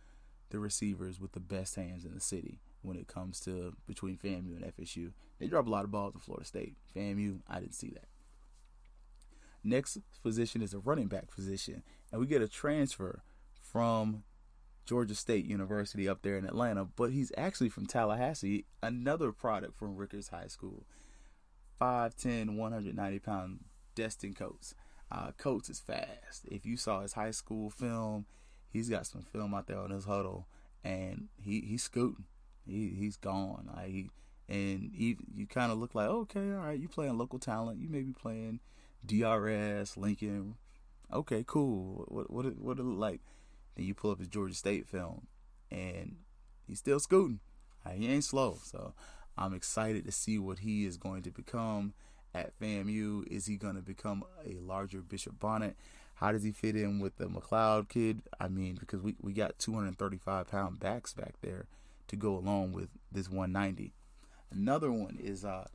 the 0.51 0.59
receivers 0.59 1.21
with 1.21 1.33
the 1.33 1.41
best 1.41 1.77
hands 1.77 2.05
in 2.05 2.15
the 2.15 2.21
city 2.21 2.61
when 2.83 2.97
it 2.97 3.07
comes 3.07 3.41
to 3.41 3.75
between 3.87 4.17
FAMU 4.17 4.57
and 4.57 4.65
FSU. 4.77 5.13
They 5.39 5.47
drop 5.47 5.67
a 5.67 5.71
lot 5.71 5.85
of 5.85 5.91
balls 5.91 6.15
to 6.15 6.19
Florida 6.19 6.47
State. 6.47 6.77
FAMU, 6.95 7.41
I 7.49 7.61
didn't 7.61 7.75
see 7.75 7.91
that. 7.91 8.07
Next 9.63 9.99
position 10.23 10.63
is 10.63 10.73
a 10.73 10.79
running 10.79 11.09
back 11.09 11.31
position, 11.31 11.83
and 12.11 12.21
we 12.21 12.27
get 12.27 12.43
a 12.43 12.49
transfer 12.49 13.23
from 13.61 14.25
Georgia 14.87 15.15
State 15.15 15.45
University 15.45 16.09
up 16.09 16.23
there 16.23 16.37
in 16.37 16.45
Atlanta, 16.45 16.85
but 16.85 17.13
he's 17.13 17.31
actually 17.37 17.69
from 17.69 17.87
Tallahassee, 17.87 18.65
another 18.83 19.33
product 19.33 19.77
from 19.79 19.97
Rickards 19.97 20.29
High 20.29 20.49
School. 20.49 20.85
5'10, 21.81 22.57
190 22.57 23.19
pound 23.21 23.61
Destin 23.95 24.35
Coates. 24.35 24.75
Uh, 25.11 25.33
Coates 25.39 25.71
is 25.71 25.81
fast. 25.81 26.45
If 26.51 26.67
you 26.67 26.77
saw 26.77 27.01
his 27.03 27.15
high 27.15 27.31
school 27.31 27.71
film, 27.71 28.27
he's 28.69 28.89
got 28.89 29.07
some 29.07 29.23
film 29.23 29.55
out 29.55 29.67
there 29.67 29.79
on 29.79 29.91
his 29.91 30.05
huddle, 30.05 30.47
and 30.85 31.29
he 31.37 31.61
he's 31.61 31.83
scooting. 31.83 32.25
He 32.67 32.91
he's 32.91 33.17
gone. 33.17 33.71
Like 33.75 33.89
he, 33.89 34.11
and 34.49 34.93
he, 34.95 35.17
you 35.35 35.47
kind 35.47 35.73
of 35.73 35.79
look 35.79 35.95
like 35.95 36.09
okay, 36.09 36.53
all 36.53 36.67
right, 36.67 36.79
you 36.79 36.89
playing 36.89 37.19
local 37.19 37.39
talent. 37.39 37.81
You 37.81 37.89
may 37.89 38.03
be 38.03 38.13
playing 38.13 38.61
DRS, 39.05 39.97
Lincoln. 39.97 40.57
Okay, 41.13 41.45
cool. 41.47 42.05
What 42.09 42.31
what 42.31 42.57
what, 42.59 42.79
it 42.79 42.85
look 42.85 42.99
like? 42.99 43.21
Then 43.77 43.87
you 43.87 43.95
pull 43.95 44.11
up 44.11 44.19
his 44.19 44.29
Georgia 44.29 44.55
State 44.55 44.87
film, 44.87 45.27
and 45.71 46.17
he's 46.67 46.79
still 46.79 47.01
scooting. 47.01 47.41
He 47.95 48.09
ain't 48.09 48.25
slow. 48.25 48.59
So 48.63 48.95
I'm 49.37 49.55
excited 49.55 50.05
to 50.05 50.13
see 50.13 50.39
what 50.39 50.61
he 50.61 50.85
is 50.85 50.97
going 50.97 51.23
to 51.23 51.31
become 51.31 51.95
at 52.35 52.59
FAMU. 52.61 53.27
Is 53.29 53.47
he 53.47 53.57
going 53.57 53.77
to 53.77 53.83
become 53.83 54.25
a 54.45 54.59
larger 54.61 55.01
Bishop 55.01 55.39
Bonnet? 55.41 55.77
How 56.15 56.33
does 56.33 56.43
he 56.43 56.53
fit 56.53 56.77
in 56.77 56.99
with 56.99 57.17
the 57.17 57.27
McLeod 57.27 57.89
kid? 57.89 58.23
I 58.39 58.49
mean, 58.49 58.77
because 58.79 59.01
we, 59.01 59.17
we 59.23 59.33
got 59.33 59.59
235 59.59 60.49
pound 60.49 60.79
backs 60.79 61.15
back 61.15 61.35
there 61.41 61.67
to 62.09 62.17
go 62.17 62.37
along 62.37 62.73
with 62.73 62.91
this 63.11 63.31
190. 63.31 63.95
Another 64.51 64.93
one 64.93 65.19
is, 65.19 65.45
uh, 65.45 65.69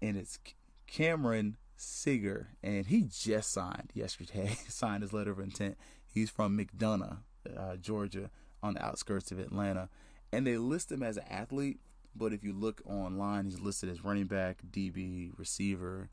and 0.00 0.16
it's 0.16 0.38
Cameron 0.86 1.56
Seeger, 1.76 2.48
and 2.62 2.86
he 2.86 3.02
just 3.02 3.52
signed 3.52 3.90
yesterday, 3.94 4.56
signed 4.68 5.02
his 5.02 5.12
letter 5.12 5.32
of 5.32 5.40
intent 5.40 5.76
He's 6.12 6.30
from 6.30 6.58
McDonough, 6.58 7.18
uh, 7.56 7.76
Georgia, 7.76 8.30
on 8.62 8.74
the 8.74 8.84
outskirts 8.84 9.32
of 9.32 9.38
Atlanta, 9.38 9.88
and 10.30 10.46
they 10.46 10.58
list 10.58 10.92
him 10.92 11.02
as 11.02 11.16
an 11.16 11.24
athlete. 11.30 11.80
But 12.14 12.34
if 12.34 12.44
you 12.44 12.52
look 12.52 12.82
online, 12.84 13.46
he's 13.46 13.60
listed 13.60 13.88
as 13.88 14.04
running 14.04 14.26
back, 14.26 14.58
DB, 14.70 15.30
receiver. 15.38 16.10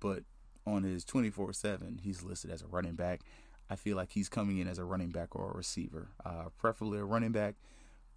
But 0.00 0.24
on 0.66 0.82
his 0.82 1.04
24 1.04 1.52
7, 1.52 2.00
he's 2.02 2.22
listed 2.22 2.50
as 2.50 2.62
a 2.62 2.66
running 2.66 2.94
back. 2.94 3.20
I 3.68 3.76
feel 3.76 3.96
like 3.96 4.12
he's 4.12 4.30
coming 4.30 4.58
in 4.58 4.68
as 4.68 4.78
a 4.78 4.84
running 4.84 5.10
back 5.10 5.36
or 5.36 5.50
a 5.50 5.56
receiver, 5.56 6.08
uh, 6.24 6.46
preferably 6.56 6.98
a 6.98 7.04
running 7.04 7.32
back, 7.32 7.56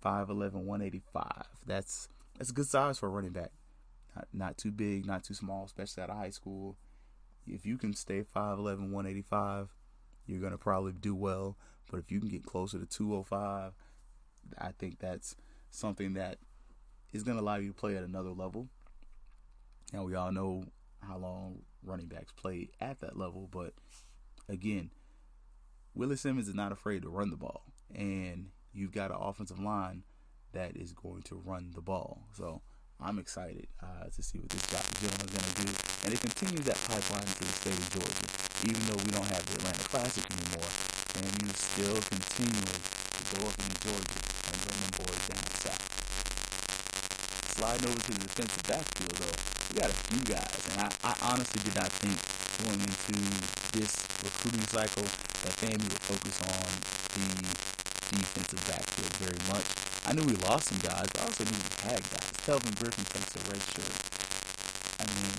5'11, 0.03 0.53
185. 0.53 1.47
That's 1.65 2.07
that's 2.37 2.51
a 2.51 2.53
good 2.53 2.67
size 2.67 2.97
for 2.97 3.07
a 3.07 3.09
running 3.09 3.31
back. 3.31 3.51
Not, 4.15 4.27
not 4.33 4.57
too 4.57 4.71
big, 4.71 5.05
not 5.05 5.23
too 5.23 5.33
small, 5.33 5.65
especially 5.65 6.03
out 6.03 6.09
of 6.09 6.17
high 6.17 6.29
school. 6.29 6.77
If 7.47 7.65
you 7.65 7.77
can 7.77 7.93
stay 7.93 8.21
5'11, 8.21 8.91
185, 8.91 9.69
you're 10.25 10.39
going 10.39 10.51
to 10.51 10.57
probably 10.57 10.93
do 10.93 11.15
well. 11.15 11.57
But 11.89 11.99
if 11.99 12.11
you 12.11 12.19
can 12.19 12.29
get 12.29 12.45
closer 12.45 12.77
to 12.79 12.85
205, 12.85 13.73
I 14.57 14.71
think 14.77 14.99
that's 14.99 15.35
something 15.71 16.13
that 16.13 16.37
is 17.11 17.23
going 17.23 17.37
to 17.37 17.43
allow 17.43 17.55
you 17.55 17.69
to 17.69 17.73
play 17.73 17.97
at 17.97 18.03
another 18.03 18.31
level. 18.31 18.67
Now, 19.91 20.03
we 20.03 20.15
all 20.15 20.31
know 20.31 20.65
how 21.01 21.17
long 21.17 21.63
running 21.83 22.07
backs 22.07 22.31
play 22.31 22.69
at 22.79 22.99
that 22.99 23.17
level, 23.17 23.47
but 23.51 23.73
again, 24.47 24.91
Willie 25.95 26.15
Simmons 26.15 26.47
is 26.47 26.55
not 26.55 26.71
afraid 26.71 27.01
to 27.03 27.09
run 27.09 27.31
the 27.31 27.37
ball, 27.37 27.63
and 27.93 28.49
you've 28.73 28.91
got 28.91 29.11
an 29.11 29.17
offensive 29.19 29.59
line 29.59 30.03
that 30.51 30.75
is 30.75 30.93
going 30.93 31.23
to 31.23 31.35
run 31.35 31.71
the 31.73 31.81
ball. 31.81 32.23
So 32.33 32.61
I'm 32.99 33.15
excited 33.15 33.63
uh, 33.79 34.11
to 34.11 34.19
see 34.19 34.43
what 34.43 34.51
this 34.51 34.67
gentleman 34.67 35.23
is 35.23 35.31
going 35.31 35.47
to 35.47 35.57
do, 35.63 35.71
and 36.03 36.09
it 36.11 36.19
continues 36.19 36.67
that 36.67 36.75
pipeline 36.83 37.23
to 37.23 37.43
the 37.47 37.55
state 37.55 37.79
of 37.79 37.87
Georgia. 37.95 38.27
Even 38.67 38.83
though 38.91 38.99
we 38.99 39.07
don't 39.15 39.29
have 39.31 39.39
the 39.47 39.55
Atlanta 39.55 39.87
Classic 39.87 40.19
anymore, 40.27 40.67
and 41.15 41.31
you 41.39 41.47
still 41.55 41.95
continuing 42.11 42.75
to 42.75 43.21
go 43.39 43.47
up 43.47 43.55
into 43.55 43.77
Georgia 43.87 44.19
and 44.19 44.55
bring 44.67 44.79
them 44.83 44.93
boys 44.99 45.23
down 45.31 45.47
south. 45.63 45.83
Sliding 47.55 47.87
over 47.87 48.03
to 48.03 48.11
the 48.19 48.23
defensive 48.27 48.67
backfield, 48.67 49.15
though, 49.15 49.37
we 49.71 49.79
got 49.79 49.87
a 49.87 49.99
few 50.11 50.21
guys, 50.27 50.59
and 50.75 50.77
I, 50.83 50.87
I 51.07 51.13
honestly 51.23 51.63
did 51.63 51.79
not 51.79 51.87
think 52.03 52.19
going 52.67 52.83
into 52.83 53.15
this 53.79 53.95
recruiting 54.27 54.67
cycle 54.67 55.07
that 55.47 55.55
FAMU 55.55 55.87
would 55.87 56.03
focus 56.03 56.35
on 56.51 56.67
the 57.15 57.47
defensive 58.11 58.59
backfield 58.67 59.13
very 59.23 59.39
much. 59.47 59.88
I 60.05 60.13
knew 60.13 60.23
we 60.23 60.35
lost 60.47 60.69
some 60.69 60.79
guys, 60.79 61.07
but 61.11 61.21
I 61.21 61.25
also 61.25 61.43
knew 61.43 61.59
we 61.59 61.73
had 61.91 62.01
guys. 62.11 62.31
Kelvin 62.45 62.73
Griffin 62.79 63.05
takes 63.09 63.31
a 63.35 63.41
red 63.51 63.61
shirt. 63.61 63.95
I 64.99 65.05
mean, 65.07 65.35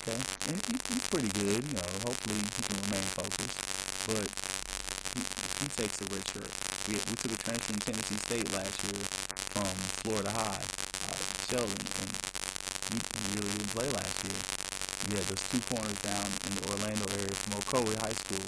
okay, 0.00 0.18
and 0.48 0.56
he, 0.68 0.74
he's 0.92 1.06
pretty 1.08 1.32
good. 1.36 1.62
You 1.64 1.76
know, 1.76 1.88
hopefully 2.04 2.40
he 2.40 2.60
can 2.64 2.76
remain 2.88 3.06
focused. 3.14 3.58
But 4.08 4.28
he, 5.16 5.20
he 5.20 5.66
takes 5.78 5.96
a 6.00 6.06
red 6.12 6.24
shirt. 6.28 6.52
We, 6.88 7.00
we 7.08 7.14
took 7.16 7.32
a 7.32 7.40
transfer 7.40 7.72
in 7.72 7.80
Tennessee 7.80 8.20
State 8.20 8.48
last 8.52 8.76
year 8.84 9.00
from 9.54 9.70
Florida 10.02 10.28
High, 10.28 10.64
uh, 11.08 11.16
Sheldon, 11.48 11.80
and 12.04 12.10
he, 12.92 12.98
he 13.00 13.24
really 13.38 13.52
didn't 13.56 13.72
play 13.72 13.88
last 13.94 14.16
year. 14.26 14.36
Yeah, 15.12 15.22
those 15.28 15.44
two 15.52 15.60
corners 15.68 16.00
down 16.00 16.26
in 16.48 16.52
the 16.56 16.64
Orlando 16.72 17.04
area 17.14 17.32
from 17.36 17.60
Ocoee 17.60 17.96
High 18.00 18.16
School 18.16 18.44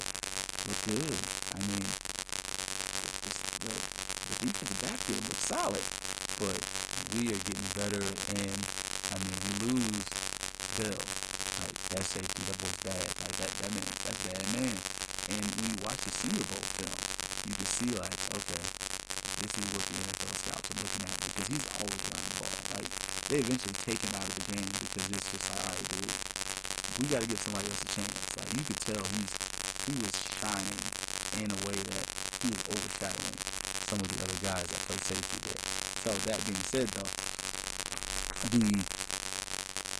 look 0.67 0.79
good. 0.85 1.15
I 1.55 1.59
mean, 1.63 1.85
the, 3.23 3.31
the, 3.63 3.96
the 4.27 4.47
defensive 4.47 4.81
backfield 4.83 5.23
looks 5.27 5.45
solid, 5.47 5.85
but 6.39 6.57
we 7.15 7.31
are 7.31 7.41
getting 7.47 7.69
better. 7.75 8.03
And 8.37 8.59
I 9.11 9.15
mean, 9.23 9.37
we 9.39 9.51
lose 9.71 10.03
Bell. 10.77 11.01
Like 11.63 11.77
that 11.95 12.05
safety, 12.05 12.41
that 12.47 12.57
boy's 12.61 12.79
bad. 12.85 13.05
Like 13.23 13.35
that, 13.41 13.51
that 13.63 13.71
man, 13.73 13.87
that's 14.05 14.21
bad 14.27 14.45
man. 14.59 14.75
And 15.31 15.41
when 15.57 15.65
you 15.71 15.77
watch 15.81 16.01
the 16.05 16.13
Senior 16.13 16.45
Bowl 16.51 16.63
film, 16.77 16.97
you 17.49 17.53
can 17.57 17.69
see 17.71 17.89
like, 17.97 18.17
okay, 18.37 18.63
this 19.41 19.53
is 19.57 19.65
what 19.73 19.83
the 19.87 19.95
NFL 20.05 20.33
scouts 20.37 20.67
are 20.69 20.77
looking 20.77 21.03
at 21.07 21.15
because 21.17 21.47
he's 21.49 21.65
always 21.81 22.03
running 22.11 22.29
the 22.29 22.37
ball. 22.43 22.55
Like 22.77 22.89
they 23.31 23.37
eventually 23.41 23.77
take 23.83 23.99
him 24.03 24.13
out 24.13 24.27
of 24.27 24.35
the 24.37 24.45
game 24.53 24.69
because 24.69 25.05
it's 25.09 25.27
just 25.33 25.45
like, 25.49 25.65
all 25.65 25.73
right, 25.73 25.87
dude 25.97 26.37
we 26.99 27.05
got 27.13 27.21
to 27.21 27.27
give 27.29 27.37
somebody 27.37 27.69
else 27.69 27.81
a 27.85 27.89
chance. 27.93 28.17
Like 28.37 28.49
you 28.57 28.63
could 28.65 28.81
tell 28.81 29.03
he's 29.13 29.33
he 29.85 29.93
was 30.01 30.13
shining 30.41 30.81
in 31.37 31.47
a 31.53 31.59
way 31.69 31.77
that 31.77 32.05
he 32.41 32.49
was 32.49 32.63
overshadowing 32.73 33.37
some 33.87 34.03
of 34.03 34.07
the 34.11 34.19
other 34.19 34.35
guys 34.43 34.67
that 34.67 34.81
play 34.83 34.99
safety 34.99 35.39
there. 35.47 35.63
So 36.03 36.11
that 36.27 36.43
being 36.43 36.59
said, 36.67 36.91
though, 36.91 37.07
the 38.51 38.67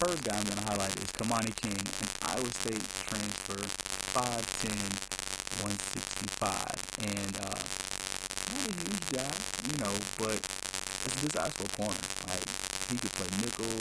first 0.04 0.28
guy 0.28 0.36
I'm 0.36 0.44
going 0.44 0.60
to 0.60 0.68
highlight 0.68 0.92
is 1.00 1.08
Kamani 1.16 1.56
King, 1.56 1.80
an 1.80 2.10
Iowa 2.36 2.52
State 2.52 2.84
transfer, 3.08 3.64
5'10", 4.12 4.76
165, 5.64 7.08
and 7.16 7.34
uh, 7.48 7.56
not 8.52 8.68
a 8.68 8.76
huge 8.76 9.08
guy, 9.16 9.32
you 9.72 9.80
know, 9.80 9.96
but 10.20 10.36
it's 10.36 11.16
a 11.16 11.32
desirable 11.32 11.72
corner. 11.80 12.04
Like 12.28 12.44
he 12.92 13.00
could 13.00 13.16
play 13.16 13.32
nickel, 13.40 13.72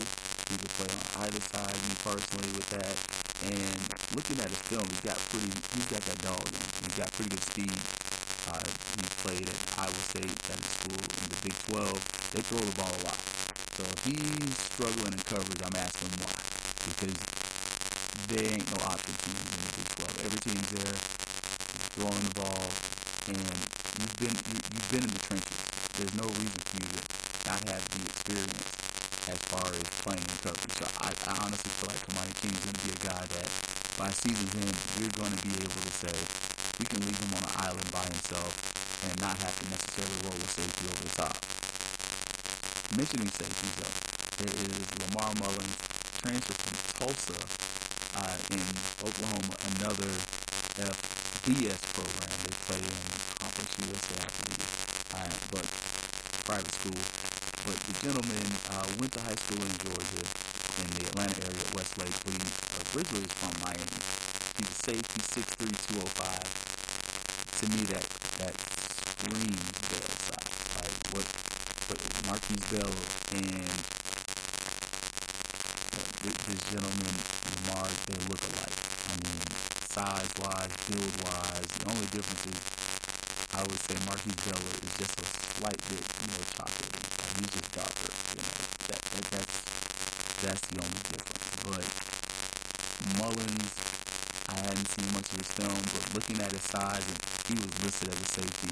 he 0.47 0.55
could 0.55 0.71
play 0.79 0.87
on 0.87 1.27
either 1.27 1.43
side, 1.51 1.75
me 1.83 1.99
personally, 1.99 2.51
with 2.55 2.71
that. 2.79 2.95
And 3.43 3.75
looking 4.15 4.39
at 4.39 4.47
his 4.47 4.63
film, 4.71 4.87
he's 4.87 5.03
got 5.03 5.19
pretty, 5.35 5.51
he's 5.75 5.87
got 5.91 5.99
that 5.99 6.19
dog 6.23 6.41
in 6.47 6.55
him. 6.55 6.71
He's 6.87 6.95
got 6.95 7.11
pretty 7.11 7.35
good 7.35 7.43
speed. 7.43 8.06
Uh, 8.47 8.63
he 8.63 9.03
played 9.27 9.43
at 9.43 9.59
Iowa 9.75 10.01
State, 10.07 10.31
at 10.47 10.55
his 10.55 10.71
school 10.79 11.03
in 11.03 11.27
the 11.27 11.39
Big 11.43 11.55
12. 11.67 12.31
They 12.31 12.41
throw 12.47 12.63
the 12.63 12.75
ball 12.79 12.87
a 12.87 13.01
lot. 13.03 13.19
So 13.75 13.83
if 13.83 13.99
he's 14.07 14.55
struggling 14.71 15.11
in 15.11 15.21
coverage, 15.27 15.59
I'm 15.59 15.75
asking 15.75 16.15
why. 16.23 16.31
Because 16.87 17.19
there 18.31 18.47
ain't 18.55 18.67
no 18.71 18.79
option 18.87 19.13
teams 19.19 19.43
in 19.51 19.59
the 19.67 19.73
Big 19.75 19.89
12. 19.99 20.31
Every 20.31 20.41
team's 20.47 20.69
there, 20.79 20.95
throwing 21.99 22.23
the 22.23 22.35
ball, 22.39 22.65
and 23.27 23.37
you've 23.99 24.17
been 24.17 24.35
you, 24.47 24.57
you've 24.57 24.89
been 24.95 25.03
in 25.03 25.11
the 25.11 25.23
trenches. 25.27 25.59
There's 25.99 26.15
no 26.15 26.27
reason 26.39 26.61
for 26.63 26.77
you 26.79 26.87
to 26.87 27.01
not 27.51 27.59
have 27.67 27.83
the 27.83 28.01
experience 28.07 28.67
as 29.27 29.39
far 29.51 29.67
as 29.75 29.85
playing 30.07 30.23
in 30.23 30.37
coverage. 30.39 30.73
So 30.79 30.87
I, 31.03 31.11
I 31.27 31.33
honestly 31.43 31.71
feel 31.75 31.91
like 31.91 31.99
Kamani 32.07 32.33
King 32.39 32.55
is 32.55 32.63
going 32.63 32.79
to 32.79 32.83
be 32.87 32.91
a 32.95 33.01
guy 33.11 33.23
that 33.27 33.47
by 33.99 34.09
season's 34.15 34.55
end, 34.55 34.75
we're 34.95 35.11
going 35.19 35.35
to 35.35 35.41
be 35.43 35.53
able 35.59 35.81
to 35.83 35.93
say 35.99 36.15
we 36.79 36.85
can 36.85 37.01
leave 37.05 37.17
him 37.17 37.33
on 37.37 37.43
an 37.43 37.55
island 37.67 37.89
by 37.91 38.05
himself 38.05 38.53
and 39.05 39.13
not 39.21 39.37
have 39.41 39.53
to 39.57 39.65
necessarily 39.69 40.17
roll 40.25 40.37
a 40.37 40.49
safety 40.49 40.85
over 40.87 41.03
the 41.03 41.13
top. 41.17 41.35
Mentioning 42.95 43.29
safeties 43.29 43.75
though, 43.81 43.97
there 44.41 44.53
is 44.53 44.85
Lamar 45.09 45.33
Mullins, 45.41 45.77
transfer 46.21 46.55
from 46.57 46.75
Tulsa 46.97 47.39
uh, 48.21 48.37
in 48.53 48.67
Oklahoma, 49.03 49.53
another 49.77 50.11
FBS 50.79 51.81
program. 51.93 52.33
They 52.45 52.55
play 52.65 52.81
in 52.81 53.01
Conference 53.41 53.73
USA, 53.81 54.17
I 54.21 54.29
believe, 54.41 54.71
uh, 55.13 55.33
but 55.53 55.65
private 56.45 56.73
school 56.73 57.27
but 57.67 57.75
the 57.83 57.93
gentleman 57.99 58.47
uh, 58.71 58.87
went 58.97 59.11
to 59.11 59.19
high 59.19 59.35
school 59.35 59.59
in 59.59 59.75
Georgia, 59.83 60.23
in 60.79 60.87
the 60.95 61.03
Atlanta 61.11 61.35
area 61.43 61.59
at 61.59 61.75
Westlake, 61.75 62.15
but 62.23 62.31
he 62.31 62.39
originally 62.95 63.27
is 63.27 63.33
from 63.35 63.51
Miami. 63.59 63.99
He's 64.55 64.71
a 64.71 64.79
safety, 64.87 65.19
6'3", 65.19 65.75
205. 65.99 66.66
To 67.57 67.65
me, 67.73 67.81
that 67.89 68.05
that 68.39 68.55
screams 68.57 69.77
Bell 69.89 70.09
size. 70.29 70.57
Like 70.77 70.95
what, 71.13 71.27
what 71.89 71.99
Markquese 72.29 72.67
Bell 72.69 72.93
and 73.33 73.77
uh, 75.93 76.05
this 76.21 76.61
gentleman 76.69 77.15
Lamar, 77.65 77.89
they 78.07 78.19
look 78.29 78.41
alike. 78.41 78.77
I 79.09 79.13
mean, 79.21 79.41
size-wise, 79.89 80.73
build-wise, 80.89 81.69
the 81.81 81.85
only 81.89 82.07
difference 82.13 82.45
is 82.45 82.59
I 83.53 83.61
would 83.61 83.81
say 83.85 83.95
Markquese 84.05 84.41
Bell 84.45 84.61
is 84.61 84.93
just 84.97 85.19
a 85.19 85.25
slight 85.57 85.81
bit, 85.89 86.05
know, 86.31 86.43
chocolate 86.57 87.07
he's 87.39 87.53
just 87.53 87.71
darker. 87.71 88.11
You 88.33 88.41
know, 88.41 88.57
that, 88.89 89.01
that 89.13 89.25
that's 89.29 89.55
that's 90.41 90.63
the 90.73 90.77
only 90.81 91.01
difference. 91.05 91.45
But 91.65 91.85
Mullins, 93.17 93.73
I 94.47 94.55
hadn't 94.63 94.87
seen 94.95 95.11
much 95.11 95.27
of 95.27 95.37
his 95.43 95.51
film, 95.59 95.79
but 95.91 96.03
looking 96.15 96.39
at 96.39 96.51
his 96.51 96.63
size, 96.63 97.03
and 97.03 97.19
he 97.51 97.55
was 97.59 97.71
listed 97.83 98.07
as 98.07 98.19
a 98.21 98.29
safety. 98.39 98.71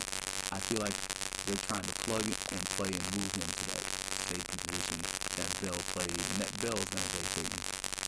I 0.56 0.60
feel 0.64 0.80
like 0.80 0.96
they're 1.44 1.64
trying 1.68 1.84
to 1.84 1.96
plug 2.08 2.24
and 2.24 2.64
play 2.80 2.90
and 2.96 3.06
move 3.12 3.32
him 3.36 3.50
to 3.50 3.64
that 3.76 3.84
safety 4.32 4.56
position 4.56 4.98
that 5.36 5.52
Bell 5.60 5.80
played, 5.92 6.16
and 6.16 6.38
that 6.40 6.52
Bell's 6.64 6.88
gonna 6.88 7.12
go 7.12 7.20
to 7.20 7.44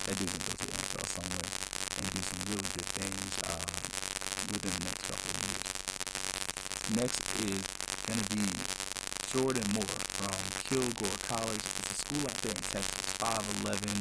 that 0.07 0.15
dude's 0.15 0.31
gonna 0.31 0.47
go 0.47 0.55
to 0.55 0.63
the 0.63 0.75
NFL 0.79 1.07
somewhere 1.11 1.49
and 1.99 2.05
do 2.15 2.21
some 2.23 2.39
really 2.47 2.69
good 2.71 2.89
things 2.95 3.31
uh, 3.51 3.67
within 4.47 4.71
the 4.71 4.83
next 4.87 5.03
couple 5.11 5.27
of 5.27 5.37
years. 5.43 5.67
Next 6.95 7.19
is 7.43 7.59
gonna 8.07 8.27
be 8.31 8.47
Jordan 9.27 9.67
Moore 9.75 9.99
from 10.15 10.39
Kilgore 10.71 11.19
College. 11.27 11.59
It's 11.59 11.91
a 11.91 11.97
school 11.99 12.23
out 12.23 12.39
there 12.39 12.55
in 12.55 12.63
Texas, 12.71 13.11
5'11", 13.19 13.91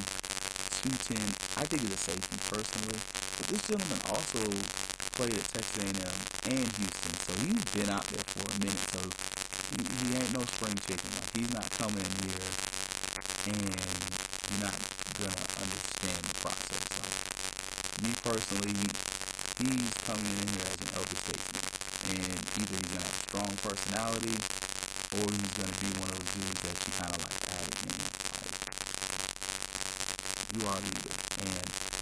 210. 0.86 1.18
I 1.58 1.66
think 1.66 1.82
he's 1.82 1.98
a 1.98 1.98
safety 1.98 2.38
personally. 2.46 3.15
But 3.36 3.46
this 3.52 3.62
gentleman 3.68 4.00
also 4.10 4.42
played 5.16 5.32
at 5.36 5.46
Texas 5.52 5.76
A&M 5.80 6.16
and 6.52 6.68
Houston, 6.76 7.14
so 7.24 7.32
he's 7.44 7.64
been 7.72 7.90
out 7.92 8.04
there 8.08 8.24
for 8.32 8.44
a 8.44 8.56
minute. 8.60 8.84
So 8.92 9.00
he, 9.76 9.80
he 9.84 10.16
ain't 10.16 10.32
no 10.36 10.44
spring 10.44 10.76
chicken. 10.88 11.08
Like 11.16 11.30
he's 11.36 11.52
not 11.52 11.68
coming 11.76 12.04
in 12.04 12.14
here 12.28 12.66
and 13.46 13.62
you're 13.62 14.64
not 14.66 14.74
gonna 15.22 15.46
understand 15.62 16.20
the 16.26 16.34
process. 16.42 16.82
Like 16.98 17.14
me 18.02 18.10
personally, 18.26 18.74
he, 18.74 18.88
he's 19.62 19.94
coming 20.02 20.26
in 20.26 20.48
here 20.50 20.66
as 20.66 20.78
an 20.82 20.90
elder 20.98 21.14
statesman, 21.14 21.62
and 22.12 22.36
either 22.58 22.74
he's 22.74 22.90
gonna 22.90 23.06
have 23.06 23.14
a 23.14 23.22
strong 23.30 23.52
personality 23.62 24.36
or 25.14 25.24
he's 25.30 25.54
gonna 25.54 25.78
be 25.78 25.90
one 26.02 26.10
of 26.10 26.18
those 26.18 26.32
dudes 26.34 26.60
that 26.66 26.76
you 26.76 26.92
kind 26.98 27.12
of 27.14 27.20
like, 27.22 27.38
hey, 27.46 27.64
you 27.80 27.90
know, 27.94 28.10
like 28.36 28.54
you 30.52 30.62
are 30.66 30.78
leader, 30.82 31.16
and 31.46 31.95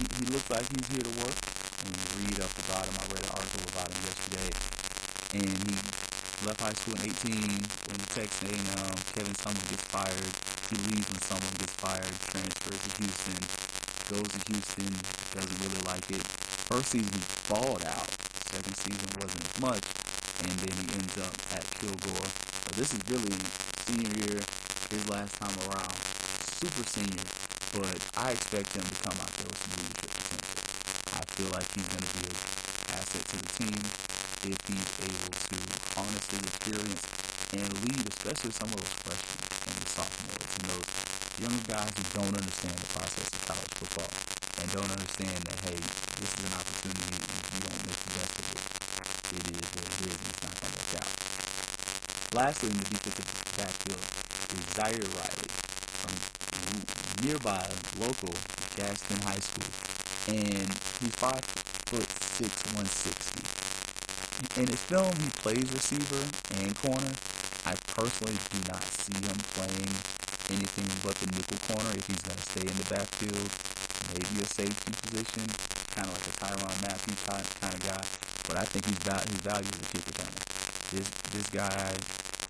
he, 0.00 0.24
he 0.24 0.24
looks 0.32 0.48
like 0.48 0.64
he's 0.64 0.88
here 0.88 1.04
to 1.04 1.14
work. 1.20 1.36
When 1.84 1.92
you 1.92 2.08
read 2.24 2.40
up 2.40 2.52
about 2.64 2.88
him, 2.88 2.96
I 2.96 3.04
read 3.12 3.20
an 3.20 3.32
article 3.36 3.64
about 3.68 3.88
him 3.92 4.00
yesterday, 4.08 4.48
and 5.36 5.52
he 5.68 5.72
left 6.48 6.60
high 6.60 6.72
school 6.72 6.96
in 6.96 7.12
18 7.12 7.36
when 7.36 7.98
the 8.00 8.08
Texas 8.16 8.48
A&M. 8.48 8.96
Kevin 9.12 9.36
Sumlin 9.36 9.66
gets 9.68 9.84
fired. 9.92 10.32
He 10.72 10.76
leaves 10.88 11.04
when 11.12 11.20
Sumlin 11.20 11.56
gets 11.60 11.76
fired. 11.76 12.14
Transfers 12.32 12.80
to 12.80 12.90
Houston. 12.96 13.40
Goes 14.08 14.28
to 14.32 14.40
Houston. 14.48 14.92
Doesn't 15.36 15.58
really 15.60 15.82
like 15.84 16.06
it. 16.08 16.24
First 16.72 16.96
season 16.96 17.12
he 17.12 17.24
balled 17.52 17.84
out. 17.84 18.08
Second 18.48 18.76
season 18.80 19.08
wasn't 19.20 19.44
as 19.44 19.56
much, 19.60 19.84
and 20.48 20.52
then 20.64 20.74
he 20.80 20.86
ends 20.96 21.16
up 21.20 21.34
at 21.52 21.64
Kilgore. 21.76 22.24
So 22.24 22.68
this 22.72 22.96
is 22.96 23.00
really 23.12 23.36
senior 23.84 24.12
year, 24.24 24.40
his 24.88 25.04
last 25.12 25.36
time 25.36 25.54
around. 25.68 25.92
Super 26.56 26.84
senior, 26.88 27.24
but 27.70 27.86
I 28.18 28.34
expect 28.34 28.74
him 28.74 28.82
to 28.82 28.96
come 28.98 29.14
out 29.14 29.30
there 29.38 29.46
with 29.46 29.62
some 29.62 29.74
leadership 29.78 30.10
potential. 30.10 30.58
I 31.14 31.22
feel 31.38 31.50
like 31.54 31.68
he's 31.70 31.86
going 31.86 32.02
to 32.02 32.12
be 32.18 32.26
an 32.26 32.38
asset 32.98 33.22
to 33.30 33.36
the 33.38 33.50
team 33.62 33.78
if 34.50 34.58
he's 34.66 34.90
able 35.06 35.30
to 35.30 35.56
harness 35.94 36.26
his 36.34 36.42
experience 36.50 37.02
and 37.54 37.70
lead, 37.86 38.02
especially 38.10 38.50
some 38.50 38.70
of 38.74 38.78
those 38.82 38.96
freshmen 39.06 39.42
and 39.70 39.76
the 39.78 39.86
sophomores 39.86 40.50
and 40.50 40.64
those 40.66 40.90
younger 41.38 41.64
guys 41.70 41.92
who 41.94 42.04
don't 42.10 42.34
understand 42.34 42.74
the 42.74 42.90
process 42.90 43.26
of 43.30 43.40
college 43.46 43.74
football 43.78 44.10
and 44.58 44.66
don't 44.74 44.90
understand 44.90 45.38
that, 45.46 45.58
hey, 45.70 45.78
this 46.18 46.30
is 46.34 46.42
an 46.50 46.54
opportunity 46.58 47.06
and 47.06 47.38
if 47.38 47.48
you 47.54 47.60
don't 47.70 47.82
make 47.86 48.00
the 48.02 48.12
best 48.18 48.34
of 48.34 48.46
it, 48.50 48.62
it 49.30 49.44
is 49.46 49.66
what 49.78 49.86
it 49.86 49.98
is 50.10 50.16
and 50.18 50.26
it's 50.26 50.42
not 50.42 50.54
going 50.58 50.74
to 50.74 50.82
work 50.90 51.06
out. 51.06 51.14
Lastly, 52.34 52.68
in 52.74 52.78
the 52.82 52.88
defensive 52.98 53.30
backfield 53.54 54.02
is 54.58 54.62
Zaire 54.74 55.06
Riley 55.14 55.50
from 56.02 56.39
nearby 57.22 57.66
local 57.98 58.32
Gaston 58.76 59.20
High 59.22 59.40
School. 59.40 59.70
And 60.28 60.68
he's 61.00 61.14
five 61.16 61.44
foot 61.90 62.08
six, 62.40 62.50
160. 62.72 63.60
In 64.56 64.66
his 64.72 64.80
film, 64.88 65.12
he 65.20 65.28
plays 65.44 65.68
receiver 65.68 66.24
and 66.56 66.72
corner. 66.80 67.12
I 67.68 67.76
personally 67.92 68.38
do 68.48 68.58
not 68.72 68.80
see 68.88 69.12
him 69.20 69.36
playing 69.52 69.92
anything 70.48 70.88
but 71.04 71.14
the 71.20 71.28
nickel 71.36 71.60
corner 71.68 71.92
if 71.92 72.08
he's 72.08 72.24
going 72.24 72.40
to 72.40 72.46
stay 72.48 72.64
in 72.64 72.76
the 72.80 72.88
backfield. 72.88 73.50
Maybe 74.16 74.40
a 74.40 74.48
safety 74.48 74.92
position, 75.04 75.44
kind 75.92 76.08
of 76.08 76.16
like 76.16 76.24
a 76.24 76.34
Tyrann 76.40 76.76
Mathieu 76.82 77.14
kind 77.60 77.74
of 77.74 77.82
guy. 77.84 78.02
But 78.48 78.56
I 78.56 78.64
think 78.64 78.88
he's 78.88 78.98
val- 79.04 79.22
his 79.28 79.44
value 79.44 79.68
is 79.68 79.80
a 79.84 79.88
kick 79.92 80.04
returner. 80.08 80.40
This 80.90 81.06
this 81.36 81.46
guy, 81.52 81.92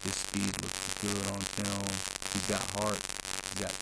his 0.06 0.14
speed 0.14 0.54
looks 0.62 0.94
good 1.02 1.26
on 1.34 1.42
film. 1.58 1.90
He's 2.32 2.46
got 2.46 2.62
heart. 2.78 3.02
He's 3.50 3.66
got 3.66 3.74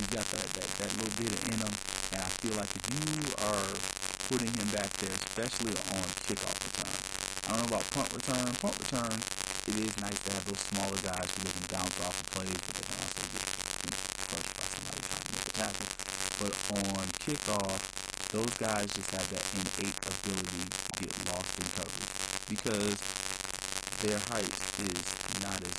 he's 0.00 0.08
got 0.08 0.24
that, 0.32 0.46
that, 0.56 0.68
that 0.80 0.90
little 0.96 1.16
bit 1.20 1.32
in 1.52 1.60
him. 1.60 1.72
And 2.16 2.20
I 2.24 2.30
feel 2.40 2.56
like 2.56 2.72
if 2.72 2.84
you 2.96 3.28
are 3.44 3.68
putting 4.32 4.52
him 4.56 4.68
back 4.72 4.88
there, 5.04 5.12
especially 5.28 5.76
on 5.92 6.04
kickoff 6.24 6.56
return, 6.64 6.96
I 7.44 7.46
don't 7.52 7.68
know 7.68 7.76
about 7.76 7.84
punt 7.92 8.08
return. 8.16 8.48
Punt 8.56 8.76
return, 8.80 9.16
it 9.68 9.76
is 9.84 9.92
nice 10.00 10.16
to 10.16 10.30
have 10.32 10.44
those 10.48 10.64
smaller 10.72 10.96
guys 11.04 11.28
who 11.36 11.44
they 11.44 11.52
can 11.52 11.66
bounce 11.68 11.96
off 12.08 12.16
of 12.16 12.26
plays, 12.32 12.56
but 12.56 12.72
they 12.72 12.86
can 12.88 12.98
also 13.04 13.22
get 13.36 13.44
crushed 14.32 14.52
by 14.56 14.64
somebody 14.64 15.00
trying 15.04 15.26
to 15.28 15.32
make 15.36 15.46
a 15.46 15.54
tackle. 15.60 15.88
But 16.40 16.52
on 16.72 17.04
kickoff, 17.20 17.80
those 18.32 18.54
guys 18.56 18.88
just 18.96 19.12
have 19.12 19.28
that 19.28 19.44
innate 19.60 19.98
ability 20.08 20.64
to 20.72 21.04
get 21.04 21.12
lost 21.28 21.52
in 21.60 21.68
coverage 21.76 22.12
because 22.48 22.96
their 24.00 24.18
height 24.32 24.48
is 24.88 25.04
not 25.44 25.60
as 25.60 25.76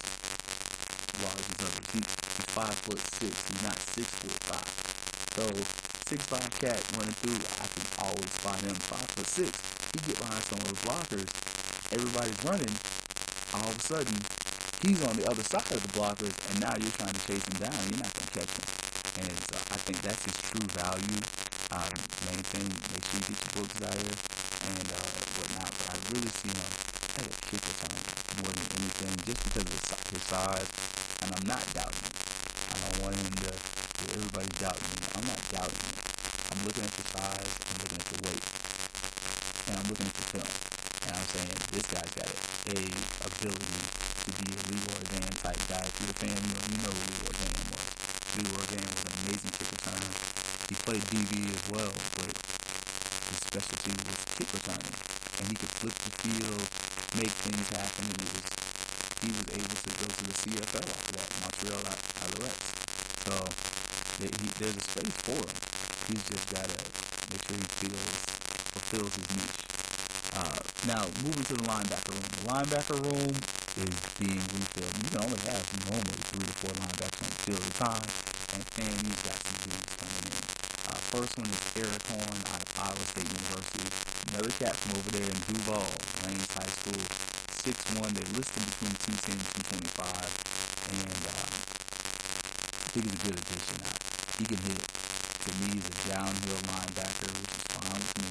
large 1.18 1.42
as 1.42 1.66
others. 1.66 2.23
He, 2.34 2.42
he's 2.42 2.50
five 2.54 2.74
foot 2.74 3.00
six. 3.00 3.34
He's 3.50 3.64
not 3.64 3.78
six 3.80 4.08
foot 4.10 4.38
five. 4.50 4.70
So 5.34 5.46
six 6.10 6.26
five 6.26 6.50
cat 6.58 6.82
running 6.98 7.14
through, 7.22 7.38
I 7.62 7.66
can 7.70 7.86
always 8.02 8.30
spot 8.34 8.60
him. 8.62 8.74
Five 8.76 9.08
foot 9.14 9.28
six. 9.28 9.50
He 9.94 9.98
get 10.10 10.18
behind 10.18 10.42
some 10.50 10.58
of 10.62 10.66
those 10.74 10.82
blockers. 10.82 11.30
Everybody's 11.94 12.42
running. 12.46 12.74
All 13.54 13.70
of 13.70 13.78
a 13.78 13.84
sudden, 13.86 14.18
he's 14.82 14.98
on 15.06 15.14
the 15.18 15.30
other 15.30 15.46
side 15.46 15.70
of 15.70 15.82
the 15.86 15.94
blockers, 15.94 16.34
and 16.50 16.58
now 16.62 16.74
you're 16.82 16.98
trying 16.98 17.14
to 17.14 17.24
chase 17.30 17.46
him 17.46 17.58
down. 17.62 17.78
You're 17.94 18.02
not 18.02 18.14
gonna 18.18 18.34
catch 18.34 18.50
him. 18.50 18.66
And 19.22 19.30
so 19.46 19.56
I 19.70 19.78
think 19.86 20.02
that's 20.02 20.26
his 20.26 20.38
true 20.42 20.66
value. 20.74 21.22
Um, 21.70 21.94
main 22.30 22.42
thing, 22.50 22.66
make 22.94 23.06
sure 23.06 23.22
you 23.22 23.34
get 23.34 23.38
your 23.46 23.54
books 23.62 23.78
out 23.86 23.94
here 23.94 24.18
and 24.74 24.88
uh, 24.90 25.06
whatnot. 25.38 25.70
But 25.70 25.88
I 25.94 25.96
really 26.18 26.34
see 26.34 26.50
him 26.50 26.72
as 27.22 27.26
a 27.30 27.36
kick 27.46 27.62
return 27.62 27.98
more 28.42 28.54
than 28.54 28.70
anything, 28.82 29.14
just 29.26 29.42
because 29.46 29.70
of 29.70 30.02
his 30.10 30.24
size. 30.26 30.70
And 31.22 31.30
I'm 31.30 31.46
not 31.46 31.62
doubting 31.74 32.10
him. 32.10 32.23
I 32.84 32.90
want 33.00 33.16
him 33.16 33.32
to. 33.48 33.52
Everybody's 34.12 34.60
doubting 34.60 34.92
him. 34.92 35.04
I'm 35.16 35.24
not 35.24 35.40
doubting 35.48 35.80
him. 35.80 35.96
I'm 36.52 36.60
looking 36.68 36.84
at 36.84 36.94
the 37.00 37.06
size. 37.16 37.52
I'm 37.64 37.78
looking 37.80 38.00
at 38.04 38.08
the 38.12 38.20
weight, 38.28 38.46
and 39.64 39.74
I'm 39.80 39.88
looking 39.88 40.08
at 40.12 40.18
the 40.20 40.28
film. 40.36 40.52
And 41.08 41.12
I'm 41.16 41.28
saying 41.32 41.56
this 41.72 41.88
guy's 41.88 42.14
got 42.14 42.28
a 42.28 42.80
ability 43.24 43.80
to 44.28 44.30
be 44.36 44.48
a 44.52 44.60
Leroy 44.68 45.04
Vann 45.16 45.34
type 45.40 45.62
guy. 45.72 45.80
If 45.80 45.96
you're 46.04 46.12
a 46.12 46.20
fan, 46.20 46.36
you 46.36 46.52
know, 46.52 46.64
you 46.68 46.78
know 46.84 46.94
who 46.94 47.04
Leroy 47.08 47.36
Vann 47.40 47.60
was. 47.72 47.88
Leroy 48.36 48.66
Vann 48.68 48.86
was 48.92 49.02
an 49.08 49.14
amazing 49.24 49.54
kick 49.56 49.70
returner. 49.72 50.14
He 50.68 50.76
played 50.84 51.04
DB 51.08 51.34
as 51.48 51.64
well, 51.72 51.94
but 52.20 52.32
his 52.36 53.40
specialty 53.48 53.96
was 54.04 54.20
kick 54.36 54.50
returning. 54.52 54.96
And 55.40 55.46
he 55.48 55.56
could 55.56 55.74
flip 55.80 55.96
the 56.04 56.12
field, 56.20 56.64
make 57.16 57.34
things 57.48 57.68
happen, 57.72 58.06
and 58.12 58.20
it 58.20 58.32
was 58.36 58.63
he 59.24 59.32
was 59.32 59.48
able 59.56 59.78
to 59.80 59.92
go 59.96 60.06
to 60.12 60.24
the 60.28 60.36
CFL 60.36 60.84
after 60.84 61.12
that, 61.16 61.30
Montreal 61.40 61.80
Alouettes. 61.80 62.68
So 63.24 63.34
he, 64.20 64.28
there's 64.60 64.76
a 64.76 64.84
space 64.84 65.16
for 65.24 65.40
him. 65.40 65.58
He's 66.12 66.24
just 66.28 66.46
got 66.52 66.68
to 66.68 66.80
make 67.32 67.40
sure 67.48 67.56
he 67.56 67.88
feels 67.88 68.12
fulfills 68.76 69.16
his 69.16 69.28
niche. 69.32 69.64
Uh, 70.36 70.60
now, 70.92 71.08
moving 71.24 71.46
to 71.48 71.56
the 71.56 71.64
linebacker 71.64 72.12
room. 72.12 72.28
The 72.36 72.46
linebacker 72.52 72.98
room 73.00 73.32
is 73.32 73.96
being 74.20 74.44
refilled. 74.44 74.92
You 74.92 75.08
can 75.16 75.24
only 75.24 75.40
have 75.48 75.64
normally 75.88 76.20
three 76.28 76.44
to 76.44 76.56
four 76.60 76.74
linebackers 76.84 77.24
on 77.24 77.32
the 77.32 77.40
field 77.48 77.64
at 77.64 77.70
a 77.72 77.78
time, 77.80 78.10
and 78.58 78.62
FAMU's 78.76 79.22
got 79.24 79.40
some 79.40 79.58
dudes 79.64 79.94
coming 80.04 80.24
in. 80.28 80.44
Uh, 80.84 81.00
first 81.16 81.32
one 81.40 81.48
is 81.48 81.64
Eric 81.80 82.04
Horn 82.12 82.40
out 82.52 82.60
of 82.60 82.70
Iowa 82.76 83.04
State 83.08 83.30
University. 83.32 83.88
Another 84.36 84.52
cat 84.60 84.76
from 84.76 85.00
over 85.00 85.10
there 85.16 85.30
in 85.32 85.40
Duval, 85.48 85.88
Lanes 86.28 86.52
High 86.60 86.74
School. 86.76 87.33
6'1", 87.64 87.96
they 88.12 88.28
listed 88.36 88.60
between 88.76 88.92
210 89.24 89.40
and 89.40 89.48
225, 89.96 90.04
and 90.04 91.16
um, 91.32 91.48
I 91.48 92.88
think 92.92 93.08
he's 93.08 93.16
a 93.16 93.24
good 93.24 93.40
addition. 93.40 93.80
Now, 93.80 93.96
he 94.36 94.44
can 94.52 94.60
hit. 94.68 94.84
To 94.84 95.50
me, 95.64 95.80
he's 95.80 95.88
a 95.88 95.96
downhill 96.12 96.60
linebacker, 96.68 97.32
which 97.32 97.56
is 97.56 97.64
fine 97.72 98.04
with 98.04 98.20
me. 98.20 98.28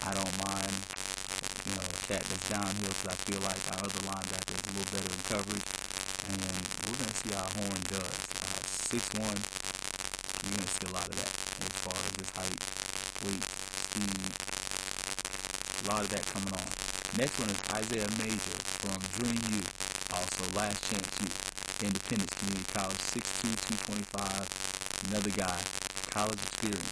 I 0.00 0.16
don't 0.16 0.32
mind 0.48 0.72
you 0.72 1.76
know, 1.76 1.84
a 1.84 1.98
cat 2.08 2.24
that's 2.24 2.48
downhill 2.48 2.88
because 2.88 3.12
I 3.12 3.16
feel 3.28 3.44
like 3.44 3.60
our 3.68 3.84
other 3.84 4.00
linebacker 4.00 4.56
is 4.56 4.64
a 4.64 4.72
little 4.72 4.88
better 4.96 5.12
in 5.12 5.20
coverage. 5.28 5.68
And 6.32 6.40
we're 6.88 6.96
going 7.04 7.12
to 7.12 7.20
see 7.20 7.36
how 7.36 7.52
Horn 7.60 7.84
does. 7.84 8.16
Uh, 8.48 8.64
6'1", 8.64 9.28
you're 9.28 10.56
going 10.56 10.64
to 10.64 10.72
see 10.72 10.88
a 10.88 10.94
lot 10.96 11.04
of 11.04 11.20
that 11.20 11.32
as 11.68 11.74
far 11.84 12.00
as 12.00 12.16
his 12.16 12.32
height, 12.32 12.60
weight, 13.28 13.44
speed. 13.44 14.24
A 15.84 15.92
lot 15.92 16.00
of 16.00 16.08
that 16.16 16.24
coming 16.32 16.56
on. 16.56 16.89
Next 17.18 17.38
one 17.42 17.50
is 17.50 17.58
Isaiah 17.74 18.06
Major 18.22 18.56
from 18.82 18.98
Dream 19.18 19.40
U, 19.58 19.62
also 20.14 20.46
Last 20.54 20.78
Chance 20.90 21.10
U, 21.26 21.28
Independence 21.86 22.30
Community 22.38 22.66
College, 22.70 23.02
6'2", 23.02 23.50
225. 24.14 25.10
Another 25.10 25.34
guy, 25.34 25.58
college 26.14 26.38
experience. 26.38 26.86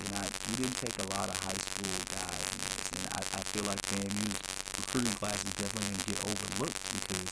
You're 0.00 0.16
not, 0.16 0.28
we 0.48 0.56
didn't 0.56 0.78
take 0.80 0.96
a 1.04 1.08
lot 1.14 1.28
of 1.28 1.36
high 1.44 1.60
school 1.60 1.92
guys 2.16 2.52
and 2.96 3.04
I, 3.12 3.20
I 3.20 3.40
feel 3.52 3.64
like 3.68 3.80
FAMU's 3.92 4.40
recruiting 4.80 5.12
class 5.20 5.36
is 5.44 5.52
definitely 5.56 5.92
going 5.92 6.00
to 6.00 6.08
get 6.12 6.20
overlooked 6.24 6.80
because 6.96 7.28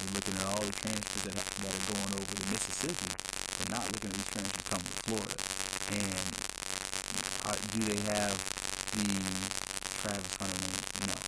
you're 0.00 0.14
looking 0.16 0.36
at 0.40 0.44
all 0.48 0.64
the 0.64 0.72
transfers 0.72 1.22
that, 1.28 1.36
that 1.36 1.72
are 1.72 1.86
going 1.92 2.12
over 2.16 2.32
to 2.32 2.44
Mississippi 2.48 3.12
and 3.60 3.68
not 3.76 3.84
looking 3.92 4.08
at 4.08 4.16
these 4.16 4.30
transfers 4.32 4.66
coming 4.72 4.88
to 4.88 4.98
Florida. 5.04 5.36
And 6.00 6.28
are, 7.44 7.58
do 7.76 7.80
they 7.92 8.00
have 8.12 8.36
the 8.96 9.04
Travis 10.00 10.32
Hunter? 10.40 11.12
No. 11.12 11.27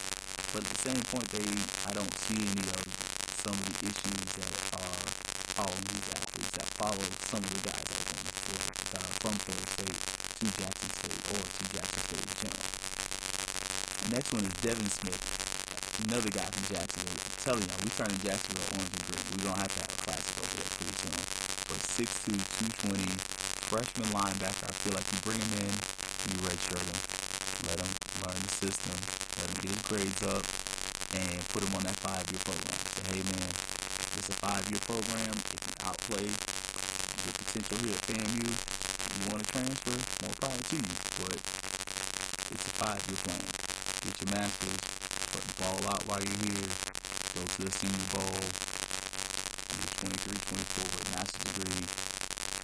But 0.51 0.67
at 0.67 0.71
the 0.75 0.83
same 0.83 1.03
point, 1.15 1.31
they 1.31 1.47
I 1.87 1.95
don't 1.95 2.11
see 2.27 2.35
any 2.35 2.67
of 2.75 2.83
some 3.47 3.55
of 3.55 3.65
the 3.71 3.87
issues 3.87 4.31
that 4.35 4.51
are 4.83 4.99
following 5.55 5.87
these 5.95 6.11
athletes 6.11 6.51
that 6.59 6.67
follow 6.75 7.07
some 7.31 7.39
of 7.39 7.51
the 7.55 7.63
guys 7.71 7.87
that 7.87 8.03
to 8.03 8.33
Florida, 8.51 8.75
uh, 8.99 9.07
from 9.23 9.35
Florida 9.47 9.69
State 9.79 9.99
to 10.43 10.45
Jackson 10.59 10.91
State 10.91 11.23
or 11.31 11.39
to 11.39 11.63
Jackson 11.71 12.03
State 12.03 12.25
in 12.27 12.35
general. 12.43 12.67
Next 14.11 14.29
one 14.35 14.43
is 14.43 14.57
Devin 14.59 14.91
Smith, 14.91 15.23
another 16.11 16.35
guy 16.35 16.49
from 16.51 16.67
Jacksonville. 16.67 17.15
I'm 17.15 17.39
telling 17.47 17.65
y'all, 17.71 17.83
we 17.87 17.91
turning 17.95 18.19
Jacksonville 18.27 18.75
orange 18.75 18.91
and 18.91 19.05
green. 19.07 19.25
We 19.39 19.41
don't 19.47 19.55
have 19.55 19.71
to 19.71 19.81
have 19.87 19.93
a 19.95 20.01
classic 20.03 20.35
over 20.35 20.55
there 20.59 20.71
pretty 20.83 20.97
soon. 20.99 21.21
But 21.71 21.79
6'2", 21.79 22.35
220, 22.91 23.07
freshman 23.71 24.11
linebacker. 24.11 24.67
I 24.67 24.75
feel 24.83 24.99
like 24.99 25.07
you 25.15 25.19
bring 25.23 25.39
him 25.39 25.63
in, 25.63 25.73
you 26.27 26.37
redshirt 26.43 26.83
him, 26.83 27.01
let 27.71 27.79
him 27.79 28.10
learn 28.27 28.37
the 28.37 28.53
system, 28.53 28.97
let 29.41 29.49
him 29.49 29.57
get 29.65 29.71
his 29.73 29.85
grades 29.89 30.23
up, 30.29 30.45
and 31.17 31.41
put 31.51 31.65
him 31.65 31.73
on 31.73 31.83
that 31.89 31.97
five-year 32.05 32.41
program. 32.45 32.77
Say, 32.93 33.03
hey 33.17 33.23
man, 33.25 33.51
it's 34.21 34.29
a 34.29 34.37
five-year 34.45 34.81
program. 34.85 35.33
If 35.33 35.61
you 35.65 35.75
outplay 35.89 36.29
the 36.29 37.33
potential 37.33 37.77
here 37.81 37.97
at 37.97 38.03
FAMU, 38.05 38.45
you 38.45 39.25
want 39.33 39.41
to 39.41 39.49
transfer, 39.49 39.97
more 40.23 40.37
power 40.37 40.61
to 40.61 40.77
you. 40.77 40.95
But 41.25 41.41
it's 42.53 42.67
a 42.69 42.75
five-year 42.77 43.19
plan. 43.25 43.45
Get 44.05 44.15
your 44.21 44.31
master's, 44.37 44.85
put 45.33 45.41
the 45.41 45.55
ball 45.65 45.81
out 45.89 46.05
while 46.05 46.21
you're 46.21 46.41
here, 46.45 46.69
go 47.33 47.41
to 47.41 47.61
the 47.65 47.73
senior 47.73 48.07
bowl, 48.13 48.37
you're 49.73 49.97
23, 50.05 50.37
24 50.37 50.85
with 50.93 51.09
a 51.09 51.17
master's 51.17 51.49
degree, 51.57 51.85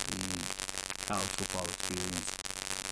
the 0.05 1.07
college 1.09 1.33
football 1.41 1.65
experience, 1.65 2.36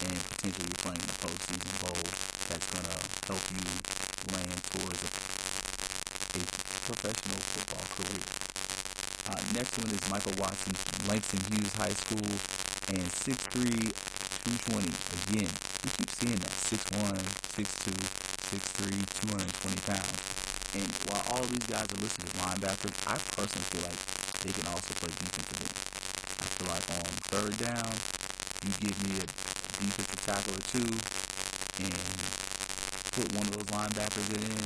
and 0.05 0.21
potentially 0.37 0.69
playing 0.85 1.01
in 1.01 1.09
a 1.09 1.17
postseason 1.17 1.73
bowl 1.81 2.05
that's 2.53 2.69
going 2.77 2.85
to 2.85 2.99
help 3.25 3.45
you 3.57 3.65
land 4.37 4.61
towards 4.77 5.01
a, 5.01 5.11
a 6.37 6.43
professional 6.85 7.41
football 7.41 7.85
career. 7.97 8.25
Uh, 9.25 9.41
next 9.57 9.73
one 9.81 9.89
is 9.89 10.03
Michael 10.13 10.37
Watson, 10.37 10.77
Langston 11.09 11.41
Hughes 11.49 11.73
High 11.81 11.97
School, 11.97 12.29
and 12.93 13.09
6'3", 13.09 13.65
220. 14.69 14.93
Again, 15.25 15.49
we 15.49 15.89
keep 15.97 16.11
seeing 16.13 16.37
that 16.37 16.53
6'1", 16.53 17.17
6'2", 17.57 17.97
6'3", 18.53 18.93
220 19.25 19.81
pounds. 19.89 20.21
And 20.77 20.91
while 21.09 21.25
all 21.33 21.45
these 21.49 21.65
guys 21.65 21.89
are 21.89 22.01
listed 22.05 22.29
as 22.29 22.35
linebackers, 22.45 22.97
I 23.09 23.17
personally 23.33 23.65
feel 23.73 23.89
like 23.89 24.01
they 24.45 24.53
can 24.53 24.69
also 24.69 24.93
play 25.01 25.09
defensive 25.17 25.65
end. 25.65 25.79
I 26.37 26.47
feel 26.61 26.69
like 26.69 26.85
on 26.93 27.09
third 27.33 27.57
down, 27.57 27.95
you 28.61 28.73
give 28.81 28.97
me 29.09 29.17
a 29.25 29.54
defensive 29.81 30.21
tackle 30.27 30.55
or 30.55 30.65
two 30.71 30.91
and 31.83 32.15
put 33.15 33.27
one 33.39 33.47
of 33.47 33.55
those 33.55 33.71
linebackers 33.71 34.29
in, 34.35 34.59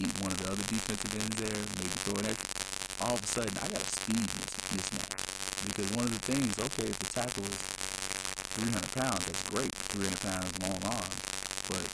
keep 0.00 0.12
one 0.20 0.32
of 0.32 0.38
the 0.40 0.48
other 0.48 0.64
defensive 0.68 1.12
ends 1.12 1.36
there, 1.36 1.60
maybe 1.76 1.92
throw 2.04 2.16
an 2.20 2.26
extra. 2.28 3.04
All 3.04 3.14
of 3.14 3.22
a 3.22 3.26
sudden, 3.26 3.52
I 3.60 3.68
got 3.68 3.80
a 3.80 3.90
speed 4.00 4.28
mismatch. 4.72 5.24
Because 5.64 5.88
one 5.96 6.04
of 6.04 6.12
the 6.12 6.24
things, 6.28 6.52
okay, 6.56 6.88
if 6.88 6.98
the 7.00 7.10
tackle 7.12 7.44
is 7.44 7.60
300 8.60 8.80
pounds, 8.96 9.24
that's 9.24 9.44
great, 9.48 9.72
300 9.92 10.20
pounds 10.20 10.52
long 10.60 10.80
arm. 10.92 11.12
But 11.68 11.84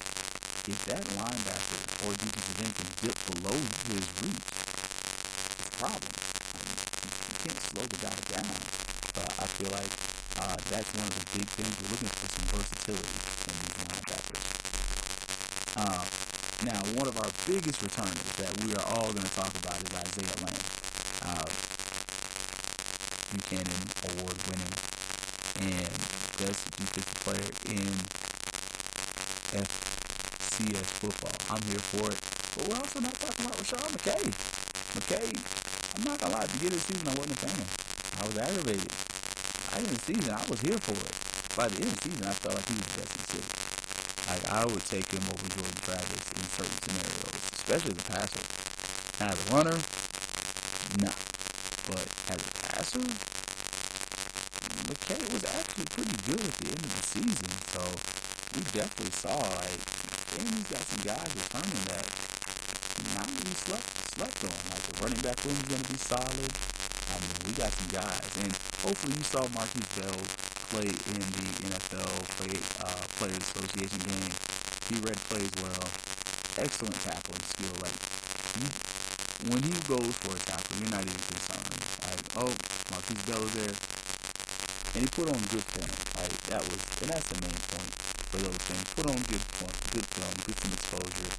if 0.71 0.79
that 0.91 1.03
linebacker 1.19 1.81
or 2.07 2.15
defensive 2.15 2.59
end 2.63 2.75
can 2.75 2.91
dip 3.01 3.17
below 3.31 3.59
his 3.91 4.07
reach, 4.23 4.43
it's 4.43 5.67
a 5.67 5.75
problem. 5.79 6.11
I 6.15 6.59
mean, 6.67 6.79
you 6.79 7.37
can't 7.43 7.61
slow 7.63 7.85
the 7.87 7.99
guy 8.03 8.17
down. 8.39 8.55
Uh, 9.19 9.43
I 9.43 9.47
feel 9.57 9.71
like 9.71 10.10
uh, 10.41 10.57
that's 10.73 10.89
one 10.97 11.05
of 11.05 11.15
the 11.21 11.27
big 11.37 11.49
things. 11.53 11.69
We're 11.85 11.93
looking 12.01 12.09
for 12.17 12.29
some 12.33 12.47
versatility 12.57 13.13
in 13.45 13.55
these 13.61 13.77
linebackers. 13.85 14.45
Uh, 15.77 16.05
now, 16.65 16.81
one 16.97 17.09
of 17.09 17.17
our 17.21 17.29
biggest 17.45 17.85
returners 17.85 18.25
that 18.41 18.49
we 18.65 18.73
are 18.73 18.85
all 18.97 19.13
going 19.13 19.25
to 19.25 19.37
talk 19.37 19.53
about 19.61 19.77
is 19.85 19.93
Isaiah 19.93 20.41
Land. 20.41 20.65
Uh, 21.21 21.45
Buchanan 23.37 23.85
Award 24.17 24.37
winning 24.49 24.75
and 25.61 25.93
best 26.41 26.65
defensive 26.73 27.05
player 27.21 27.49
in 27.69 27.93
FCS 29.61 30.89
football. 31.05 31.37
I'm 31.53 31.63
here 31.69 31.85
for 31.85 32.09
it. 32.09 32.19
But 32.57 32.65
we're 32.67 32.81
also 32.81 33.01
not 33.01 33.15
talking 33.21 33.45
about 33.45 33.61
Rasean 33.61 33.93
McKay. 33.93 34.25
McKay, 34.97 35.29
I'm 35.97 36.05
not 36.05 36.19
gonna 36.19 36.35
lie, 36.35 36.43
at 36.43 36.49
the 36.49 36.59
beginning 36.59 36.81
of 36.81 36.87
the 36.89 36.93
season 36.97 37.09
I 37.09 37.15
wasn't 37.15 37.37
a 37.37 37.47
fan. 37.47 37.61
I 38.19 38.27
was 38.27 38.37
aggravated. 38.37 39.10
Of 39.71 39.87
the 39.87 40.13
season, 40.13 40.35
I 40.35 40.45
was 40.51 40.61
here 40.61 40.77
for 40.77 40.93
it. 40.93 41.15
By 41.57 41.71
the 41.71 41.81
end 41.81 41.89
of 41.89 41.97
the 42.03 42.11
season, 42.11 42.27
I 42.27 42.35
felt 42.37 42.59
like 42.59 42.69
he 42.69 42.77
was 42.77 42.85
the 42.91 43.01
best 43.01 43.11
in 43.15 43.21
the 43.23 43.29
city. 43.33 43.51
Like 44.29 44.45
I 44.51 44.63
would 44.67 44.85
take 44.85 45.09
him 45.09 45.25
over 45.25 45.47
Jordan 45.57 45.79
Travis 45.81 46.25
in 46.37 46.45
certain 46.53 46.79
scenarios, 46.85 47.39
especially 47.55 47.97
as 47.97 48.03
a 48.03 48.09
passer. 48.13 48.45
As 49.25 49.39
a 49.41 49.47
runner, 49.57 49.79
nah. 51.01 51.17
But 51.89 52.05
as 52.29 52.41
a 52.45 52.53
passer, 52.61 53.05
McKay 54.85 55.23
was 55.33 55.45
actually 55.49 55.89
pretty 55.97 56.19
good 56.29 56.43
at 56.45 56.55
the 56.61 56.69
end 56.77 56.83
of 56.85 56.93
the 57.01 57.07
season. 57.07 57.51
So 57.73 57.81
we 58.53 58.61
definitely 58.77 59.17
saw 59.17 59.39
like, 59.39 59.81
he's 60.35 60.69
got 60.69 60.85
some 60.85 61.03
guys 61.09 61.31
returning 61.41 61.83
that 61.89 62.05
not 63.17 63.33
really 63.33 63.57
slept 63.65 63.89
slept 64.13 64.45
on. 64.45 64.61
Like 64.69 64.85
the 64.93 64.95
running 65.01 65.23
back 65.25 65.39
room 65.47 65.57
is 65.57 65.69
gonna 65.73 65.89
be 65.89 65.97
solid. 65.97 66.90
Mean, 67.19 67.41
we 67.47 67.53
got 67.59 67.73
some 67.75 67.91
guys, 67.91 68.31
and 68.45 68.53
hopefully 68.87 69.19
you 69.19 69.25
saw 69.27 69.43
Markquese 69.51 69.91
Bell 69.99 70.21
play 70.71 70.87
in 70.87 71.19
the 71.19 71.47
NFL 71.67 72.07
play, 72.39 72.55
uh, 72.87 73.03
Players 73.19 73.43
Association 73.43 73.99
game. 74.07 74.33
He 74.87 75.03
read 75.03 75.19
plays 75.27 75.51
well. 75.59 75.87
Excellent 76.63 76.95
tackling 77.03 77.43
skill. 77.43 77.75
Like 77.83 77.99
when 79.49 79.63
he 79.67 79.75
goes 79.89 80.15
for 80.21 80.37
a 80.37 80.41
tackle, 80.47 80.77
you're 80.79 80.95
not 80.95 81.03
even 81.03 81.25
concerned. 81.27 81.81
Like, 82.07 82.23
oh, 82.39 82.53
Markquese 82.93 83.25
Bell 83.27 83.43
is 83.43 83.55
there, 83.59 83.75
and 84.95 85.01
he 85.03 85.09
put 85.11 85.27
on 85.33 85.41
good 85.51 85.67
film. 85.75 85.91
Like 86.21 86.37
that 86.53 86.63
was, 86.63 86.81
and 87.03 87.09
that's 87.11 87.27
the 87.33 87.39
main 87.43 87.61
point 87.73 87.91
for 88.31 88.39
those 88.39 88.61
things. 88.69 88.87
Put 88.95 89.07
on 89.11 89.19
good, 89.27 89.43
good 89.97 90.07
film, 90.13 90.35
get 90.47 90.57
some 90.61 90.73
exposure, 90.77 91.33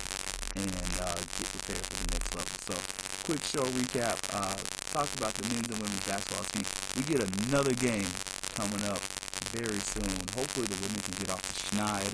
and 0.60 0.92
uh, 1.00 1.16
get 1.40 1.48
prepared 1.56 1.86
for 1.88 1.98
the 2.04 2.08
next 2.18 2.30
level. 2.36 2.56
So, 2.68 2.76
quick 3.24 3.42
show 3.48 3.64
recap. 3.80 4.18
Uh, 4.34 4.81
talked 4.92 5.16
about 5.16 5.32
the 5.40 5.48
men's 5.48 5.72
and 5.72 5.80
women's 5.80 6.04
basketball 6.04 6.44
team. 6.52 6.68
We 7.00 7.08
get 7.08 7.24
another 7.24 7.72
game 7.80 8.12
coming 8.60 8.84
up 8.92 9.00
very 9.56 9.80
soon. 9.80 10.12
Hopefully, 10.36 10.68
the 10.68 10.76
women 10.84 11.00
can 11.00 11.16
get 11.16 11.32
off 11.32 11.40
the 11.48 11.56
schneid, 11.64 12.12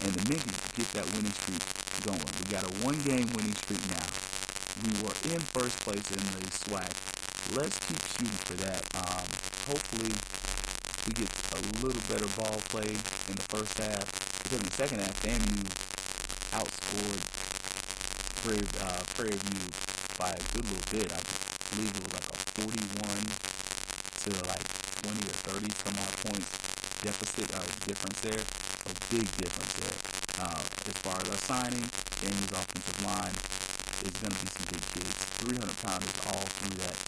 and 0.00 0.10
the 0.16 0.24
men 0.32 0.40
can 0.40 0.56
get 0.72 0.88
that 0.96 1.04
winning 1.12 1.36
streak 1.36 1.60
going. 2.08 2.24
We 2.40 2.48
got 2.48 2.64
a 2.64 2.72
one-game 2.80 3.28
winning 3.36 3.52
streak 3.60 3.84
now. 3.92 4.08
We 4.80 4.90
were 5.04 5.12
in 5.36 5.40
first 5.52 5.76
place 5.84 6.04
in 6.16 6.24
the 6.32 6.48
SWAC. 6.48 6.88
Let's 7.60 7.76
keep 7.84 8.00
shooting 8.16 8.40
for 8.48 8.56
that. 8.64 8.80
Um, 9.04 9.28
hopefully, 9.68 10.16
we 11.04 11.12
get 11.12 11.28
a 11.28 11.60
little 11.84 12.00
better 12.08 12.28
ball 12.40 12.56
play 12.72 12.88
in 12.88 13.34
the 13.36 13.48
first 13.52 13.76
half 13.76 14.08
because 14.40 14.56
in 14.56 14.64
the 14.64 14.72
second 14.72 15.04
half, 15.04 15.12
FAMU 15.20 15.60
outscored 16.56 17.20
Prairie, 18.40 18.64
uh, 18.80 19.04
Prairie 19.12 19.36
View 19.36 19.68
by 20.16 20.32
a 20.32 20.42
good 20.56 20.64
little 20.64 20.88
bit. 20.88 21.12
I 21.12 21.43
believe 21.74 21.90
it 21.90 22.06
was 22.06 22.14
like 22.14 22.30
a 22.30 22.38
41 22.62 23.18
to 24.22 24.30
like 24.46 24.66
20 25.02 25.26
or 25.26 25.36
30 25.58 25.74
some 25.74 25.96
odd 25.98 26.14
points 26.22 26.50
deficit 27.02 27.50
or 27.50 27.66
difference 27.82 28.18
there. 28.22 28.42
A 28.86 28.94
big 29.10 29.26
difference 29.42 29.74
there. 29.82 29.98
Uh, 30.38 30.62
as 30.62 30.96
far 31.02 31.18
as 31.18 31.26
our 31.34 31.40
signing, 31.50 31.82
FAMU's 32.22 32.54
offensive 32.54 33.00
line 33.02 33.34
is 34.06 34.14
going 34.22 34.30
to 34.30 34.40
be 34.40 34.48
some 34.54 34.66
big 34.70 34.84
kids. 34.94 35.18
300 35.50 35.66
pounders 35.82 36.14
all 36.30 36.46
through 36.62 36.78
that 36.86 36.98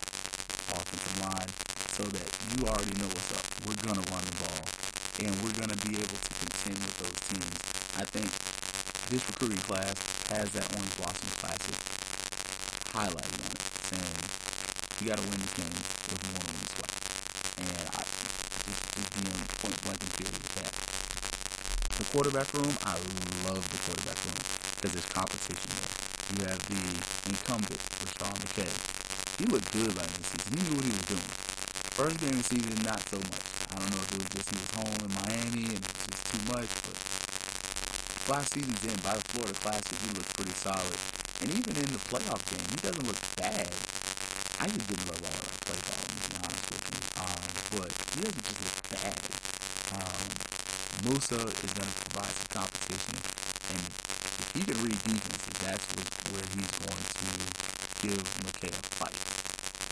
offensive 0.74 1.16
line 1.22 1.50
so 1.94 2.02
that 2.11 2.26
you 2.59 2.66
already 2.66 2.94
know 2.98 3.07
what's 3.07 3.31
up. 3.38 3.46
We're 3.70 3.79
going 3.87 4.02
to 4.02 4.07
run 4.11 4.24
the 4.26 4.37
ball 4.42 4.62
and 5.22 5.31
we're 5.46 5.55
going 5.55 5.70
to 5.70 5.81
be 5.87 5.94
able 5.94 6.18
to 6.18 6.33
contend 6.42 6.76
with 6.83 6.96
those 7.07 7.18
teams. 7.31 7.55
I 7.96 8.05
think 8.05 8.29
this 9.14 9.22
recruiting 9.31 9.62
class 9.70 9.94
has 10.35 10.50
that 10.59 10.66
Orange 10.74 10.90
Blossom 10.98 11.31
Classic 11.38 11.79
highlighted 12.90 13.40
on 13.46 13.52
it, 13.55 13.64
saying 13.92 14.37
you 15.01 15.13
got 15.13 15.21
to 15.21 15.27
win 15.29 15.37
this 15.45 15.53
game 15.53 15.69
if 15.69 16.17
you 16.17 16.31
want 16.33 16.41
to 16.41 16.53
win 16.57 16.61
this 16.65 16.75
way. 16.81 16.91
And 17.61 17.85
I 17.93 18.01
just, 18.01 18.81
just 18.97 19.11
being 19.13 19.41
point 19.61 19.77
blank 19.85 20.01
and 20.01 20.13
period 20.17 20.41
with 20.41 20.55
that. 20.57 20.73
The 22.01 22.07
quarterback 22.17 22.49
room, 22.57 22.73
I 22.81 22.97
love 23.45 23.61
the 23.61 23.81
quarterback 23.85 24.17
room 24.25 24.41
because 24.41 24.93
there's 24.97 25.11
competition 25.13 25.69
there. 25.69 25.93
You 26.33 26.41
have 26.49 26.61
the 26.65 26.81
incumbent, 27.29 27.81
Rasean 28.01 28.37
McKay. 28.41 28.73
He 29.37 29.45
looked 29.53 29.69
good 29.77 29.93
last 30.01 30.17
season. 30.17 30.49
He 30.57 30.65
knew 30.65 30.77
what 30.81 30.87
he 30.89 30.95
was 30.97 31.07
doing. 31.13 31.31
First 31.93 32.17
game 32.21 32.33
of 32.33 32.41
the 32.41 32.49
season, 32.57 32.77
not 32.89 33.01
so 33.05 33.21
much. 33.21 33.45
I 33.69 33.77
don't 33.77 33.93
know 33.93 34.01
if 34.01 34.11
it 34.17 34.21
was 34.25 34.33
just 34.33 34.49
he 34.49 34.57
was 34.57 34.73
home 34.81 34.97
in 35.05 35.13
Miami 35.13 35.65
and 35.77 35.81
it 35.81 35.93
was 35.93 36.09
just 36.09 36.25
too 36.33 36.43
much, 36.57 36.73
but 36.89 36.97
last 38.33 38.49
seasons 38.57 38.81
in, 38.81 38.97
by 39.05 39.13
the 39.13 39.25
Florida 39.29 39.53
Classic, 39.61 39.97
he 40.01 40.09
looked 40.17 40.33
pretty 40.41 40.57
solid. 40.57 40.97
And 41.45 41.53
even 41.53 41.77
in 41.77 41.89
the 41.93 42.01
playoff 42.09 42.41
game, 42.49 42.65
he 42.73 42.81
doesn't 42.81 43.05
look 43.05 43.21
bad. 43.37 43.69
I 44.59 44.66
just 44.73 44.88
didn't 44.88 45.05
love 45.12 45.21
all 45.21 45.37
that 45.37 45.57
play 45.69 45.81
ball, 45.85 46.01
to 46.01 46.16
be 46.16 46.37
honest 46.40 46.66
with 46.73 46.87
you. 46.88 47.01
Um, 47.21 47.42
but 47.77 47.90
he 47.92 48.19
doesn't 48.25 48.46
just 48.48 48.61
look 48.65 48.79
bad. 48.96 49.21
Um, 50.00 50.29
Moussa 51.04 51.40
is 51.44 51.73
going 51.77 51.92
to 51.92 51.98
provide 52.09 52.33
some 52.33 52.50
competition, 52.65 53.17
and 53.77 53.85
if 53.85 54.48
he 54.57 54.61
can 54.65 54.79
read 54.81 54.96
defenses, 55.04 55.57
that's 55.61 55.87
where 56.33 56.46
he's 56.57 56.73
going 56.88 57.04
to 57.04 57.29
give 58.00 58.25
McKay 58.48 58.73
a 58.73 58.83
fight. 58.96 59.21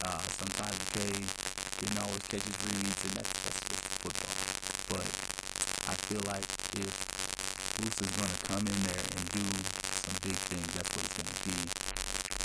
Uh, 0.00 0.24
sometimes 0.32 0.76
McKay 0.80 1.12
didn't 1.12 2.00
always 2.00 2.24
catch 2.32 2.44
his 2.48 2.56
reads, 2.64 3.00
and 3.04 3.14
that's, 3.20 3.32
that's 3.44 3.60
just 3.68 3.84
football. 4.00 4.36
But 4.96 5.06
I 5.88 5.94
feel 6.08 6.24
like 6.24 6.48
if 6.80 6.88
Moussa's 7.84 8.12
going 8.16 8.32
to 8.32 8.40
come 8.48 8.64
in 8.64 8.78
there 8.88 9.04
and 9.12 9.24
do 9.28 9.44
some 10.08 10.16
big 10.24 10.38
things, 10.48 10.68
that's 10.72 10.88
what 10.96 11.04
it's 11.04 11.16
going 11.20 11.28
to 11.28 11.40
be. 11.52 11.58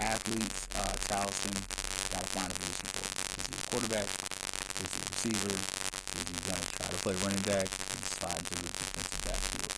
Athletes, 0.03 0.67
uh, 0.80 0.95
Charleston, 1.07 1.55
got 2.10 2.26
to 2.26 2.32
find 2.34 2.49
a 2.49 2.55
position 2.57 2.89
for 2.89 3.05
him. 3.05 3.14
Is 3.38 3.45
he 3.45 3.53
a 3.53 3.64
quarterback? 3.70 4.07
Is 4.10 4.89
he 4.89 4.99
a 4.99 5.10
receiver? 5.14 5.53
Is 5.53 6.26
he 6.26 6.36
going 6.49 6.57
to 6.57 6.70
try 6.74 6.88
to 6.89 6.99
play 7.05 7.16
running 7.22 7.43
back 7.45 7.70
and 7.70 8.01
slide 8.01 8.39
into 8.39 8.55
the 8.57 8.66
defensive 8.66 9.22
backfield? 9.30 9.74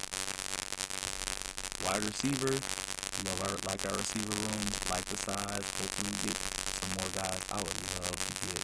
Wide 1.84 2.04
receiver, 2.08 2.54
love 2.56 3.40
our 3.46 3.56
like 3.68 3.84
our 3.90 3.98
receiver 4.00 4.32
room, 4.32 4.64
like 4.88 5.06
the 5.12 5.20
size. 5.20 5.68
Hopefully 5.76 6.14
get 6.24 6.38
some 6.40 6.92
more 6.96 7.12
guys. 7.20 7.42
I 7.52 7.60
would 7.60 7.80
love 8.00 8.16
to 8.16 8.34
get 8.48 8.62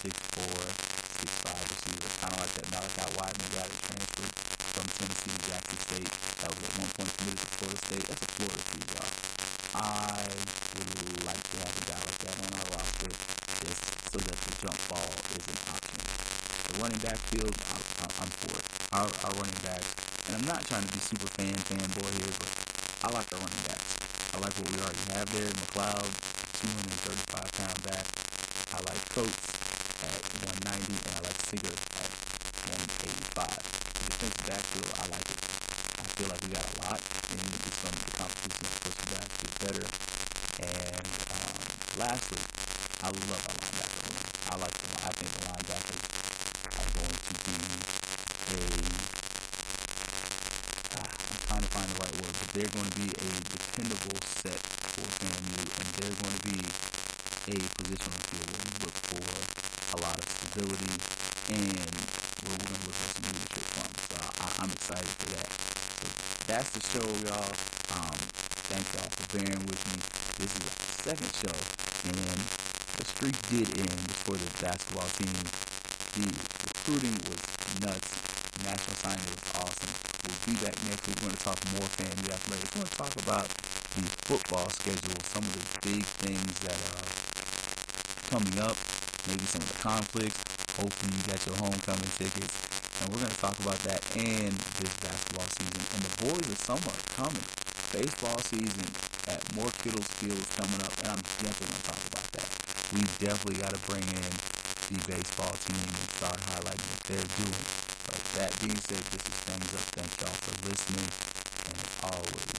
six 0.00 0.14
four, 0.32 0.58
six 1.20 1.28
five 1.44 1.60
receiver, 1.60 2.08
kind 2.24 2.32
of 2.32 2.40
like 2.40 2.52
that 2.56 2.66
Malachi 2.72 3.06
Wideman 3.20 3.50
guy 3.52 3.66
that 3.68 3.80
transferred 3.84 4.34
from 4.72 4.86
Tennessee 4.96 5.34
to 5.34 5.42
Jackson 5.52 5.78
State. 5.84 6.10
That 6.40 6.50
was 6.56 6.62
at 6.64 6.72
one 6.80 6.90
point 6.96 7.10
committed 7.20 7.40
to 7.44 7.48
Florida 7.58 7.78
State. 7.84 8.04
That's 8.08 8.22
a 8.22 8.30
Florida 8.32 8.64
y'all. 8.96 9.12
I 9.74 10.63
would 10.74 11.26
like 11.26 11.38
to 11.38 11.56
have 11.62 11.74
a 11.74 11.84
guy 11.86 12.00
like 12.02 12.18
that 12.26 12.36
on 12.42 12.50
our 12.58 12.66
roster, 12.74 13.10
just 13.62 13.82
so 14.10 14.18
that 14.18 14.38
the 14.42 14.52
jump 14.58 14.78
ball 14.90 15.10
is 15.38 15.44
an 15.46 15.60
option. 15.70 16.00
The 16.02 16.72
running 16.82 17.02
back 17.04 17.18
field, 17.30 17.54
I'm, 17.70 18.10
I'm 18.18 18.32
for 18.42 18.54
it. 18.58 18.66
Our, 18.90 19.06
our 19.06 19.34
running 19.38 19.60
backs, 19.62 19.90
and 20.26 20.38
I'm 20.38 20.46
not 20.50 20.66
trying 20.66 20.82
to 20.82 20.92
be 20.92 20.98
super 20.98 21.30
fan 21.38 21.54
fanboy 21.68 22.10
here, 22.18 22.34
but 22.42 22.50
I 23.06 23.14
like 23.14 23.28
our 23.30 23.38
running 23.38 23.64
backs. 23.70 23.94
I 24.34 24.42
like 24.42 24.54
what 24.58 24.66
we 24.66 24.76
already 24.82 25.04
have 25.14 25.30
there. 25.30 25.46
McLeod, 25.46 26.10
235 26.58 27.38
pound 27.54 27.78
back. 27.86 28.06
I 28.74 28.78
like 28.90 29.02
Coates 29.14 29.46
at 30.02 30.18
190, 30.66 30.90
and 30.90 31.12
I 31.14 31.20
like 31.22 31.38
Singer 31.46 31.70
at 31.70 32.10
185. 32.66 33.46
The 33.46 34.02
defensive 34.10 34.46
backfield, 34.50 34.90
I 34.98 35.04
like 35.14 35.28
it. 35.30 35.38
I 35.38 36.04
feel 36.18 36.28
like 36.34 36.42
we 36.42 36.50
got 36.50 36.66
a 36.66 36.74
lot, 36.82 36.98
and 37.30 37.38
it's 37.38 37.78
going 37.78 37.94
to 37.94 38.00
be 38.02 38.10
the 38.10 38.16
competition. 38.18 38.66
Course, 38.82 38.98
you 38.98 39.08
guys 39.14 39.30
get 39.38 39.52
better. 39.62 40.13
And 40.60 41.06
um, 41.34 41.58
lastly, 41.98 42.42
I 43.02 43.08
love 43.08 43.42
our 43.48 43.56
linebacker 43.58 44.00
room. 44.04 44.20
I 44.48 44.54
like 44.60 44.76
the. 44.78 44.88
I 45.04 45.10
think 45.16 45.30
the 45.34 45.42
linebackers 45.50 46.02
are 46.78 46.90
going 46.94 47.18
to 47.18 47.34
be 47.44 47.58
a. 48.52 48.60
Ah, 50.96 51.08
I'm 51.08 51.38
trying 51.48 51.64
to 51.64 51.70
find 51.74 51.88
the 51.90 51.98
right 52.00 52.16
word, 52.22 52.34
but 52.38 52.48
they're 52.54 52.72
going 52.72 52.90
to 52.90 52.96
be 53.00 53.08
a 53.12 53.30
dependable 53.50 54.18
set 54.22 54.60
for 54.94 55.06
FAMU, 55.18 55.60
and 55.60 55.86
they're 55.98 56.16
going 56.22 56.36
to 56.38 56.44
be 56.48 56.58
a 57.50 57.56
position 57.76 58.10
on 58.14 58.20
field 58.30 58.48
where 58.52 58.64
we 58.64 58.72
look 58.84 58.96
for 59.10 59.24
a 59.94 59.98
lot 60.00 60.16
of 60.16 60.24
stability 60.28 60.94
and 61.52 61.92
where 62.46 62.56
we're 62.56 62.68
going 62.68 62.80
to 62.80 62.86
look 62.88 62.96
for 62.96 63.10
some 63.16 63.26
leadership 63.28 63.66
from. 63.74 63.90
So 64.08 64.16
I, 64.40 64.46
I'm 64.62 64.70
excited 64.70 65.12
for 65.18 65.28
that. 65.36 65.50
So 66.00 66.06
that's 66.46 66.70
the 66.72 66.82
show, 66.94 67.06
y'all. 67.26 67.52
Um, 67.92 68.16
thank 68.70 68.86
y'all 68.94 69.10
for 69.12 69.26
bearing 69.36 69.66
with 69.66 69.82
me. 69.92 70.13
This 70.34 70.50
is 70.50 70.66
our 70.66 71.14
second 71.14 71.30
show, 71.30 71.54
and 72.10 72.42
the 72.98 73.06
streak 73.06 73.38
did 73.54 73.70
end 73.78 74.10
for 74.26 74.34
the 74.34 74.50
basketball 74.58 75.06
team. 75.14 75.30
The 76.18 76.26
recruiting 76.26 77.14
was 77.30 77.38
nuts. 77.78 78.10
National 78.66 78.98
signing 78.98 79.30
was 79.30 79.46
awesome. 79.62 79.94
We'll 80.26 80.42
be 80.50 80.58
back 80.58 80.74
next 80.90 81.06
week. 81.06 81.22
We're 81.22 81.30
going 81.30 81.38
to 81.38 81.46
talk 81.46 81.58
more 81.78 81.86
FAMU 81.86 82.34
athletics. 82.34 82.66
We're 82.74 82.82
going 82.82 82.90
to 82.90 82.98
talk 82.98 83.14
about 83.22 83.46
the 83.94 84.02
football 84.26 84.66
schedule, 84.74 85.14
some 85.22 85.46
of 85.46 85.54
the 85.54 85.66
big 85.86 86.02
things 86.02 86.54
that 86.66 86.82
are 86.98 87.06
coming 88.34 88.58
up, 88.58 88.74
maybe 89.30 89.46
some 89.46 89.62
of 89.62 89.70
the 89.70 89.78
conflicts. 89.78 90.42
Hopefully, 90.74 91.14
you 91.14 91.22
got 91.30 91.38
your 91.46 91.54
homecoming 91.62 92.10
tickets. 92.18 92.58
And 92.98 93.14
we're 93.14 93.22
going 93.22 93.30
to 93.30 93.38
talk 93.38 93.54
about 93.62 93.78
that 93.86 94.02
and 94.18 94.50
this 94.82 94.94
basketball 94.98 95.46
season. 95.46 95.78
And 95.94 96.02
the 96.02 96.14
boys 96.26 96.46
of 96.50 96.58
summer 96.58 96.94
coming. 97.14 97.46
Baseball 97.94 98.42
season 98.50 99.13
at 99.28 99.40
Moore 99.56 99.72
Kittles 99.80 100.06
Field 100.20 100.36
is 100.36 100.50
coming 100.54 100.80
up, 100.84 100.92
and 101.00 101.16
I'm 101.16 101.22
definitely 101.40 101.72
going 101.72 101.82
to 101.82 101.88
talk 101.88 102.02
about 102.12 102.28
that. 102.36 102.48
We 102.92 103.00
definitely 103.22 103.60
got 103.62 103.72
to 103.72 103.80
bring 103.88 104.04
in 104.04 104.32
the 104.92 105.00
baseball 105.08 105.54
team 105.64 105.80
and 105.80 106.08
start 106.20 106.38
highlighting 106.52 106.86
what 106.92 107.02
they're 107.08 107.30
doing. 107.40 107.64
But 108.04 108.20
that 108.36 108.50
being 108.60 108.76
said, 108.84 109.00
this 109.10 109.24
is 109.24 109.36
Fangs 109.48 109.72
Up. 109.72 109.86
Thank 109.96 110.12
y'all 110.20 110.36
for 110.44 110.54
listening. 110.68 111.08
And 111.08 111.74
as 111.80 111.92
always, 112.04 112.52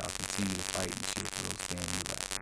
y'all 0.00 0.12
continue 0.16 0.56
to 0.56 0.66
fight 0.72 0.92
and 0.92 1.04
cheer 1.12 1.28
for 1.28 1.42
those 1.44 1.62
FAMU 1.68 2.00
Rattlers. 2.08 2.37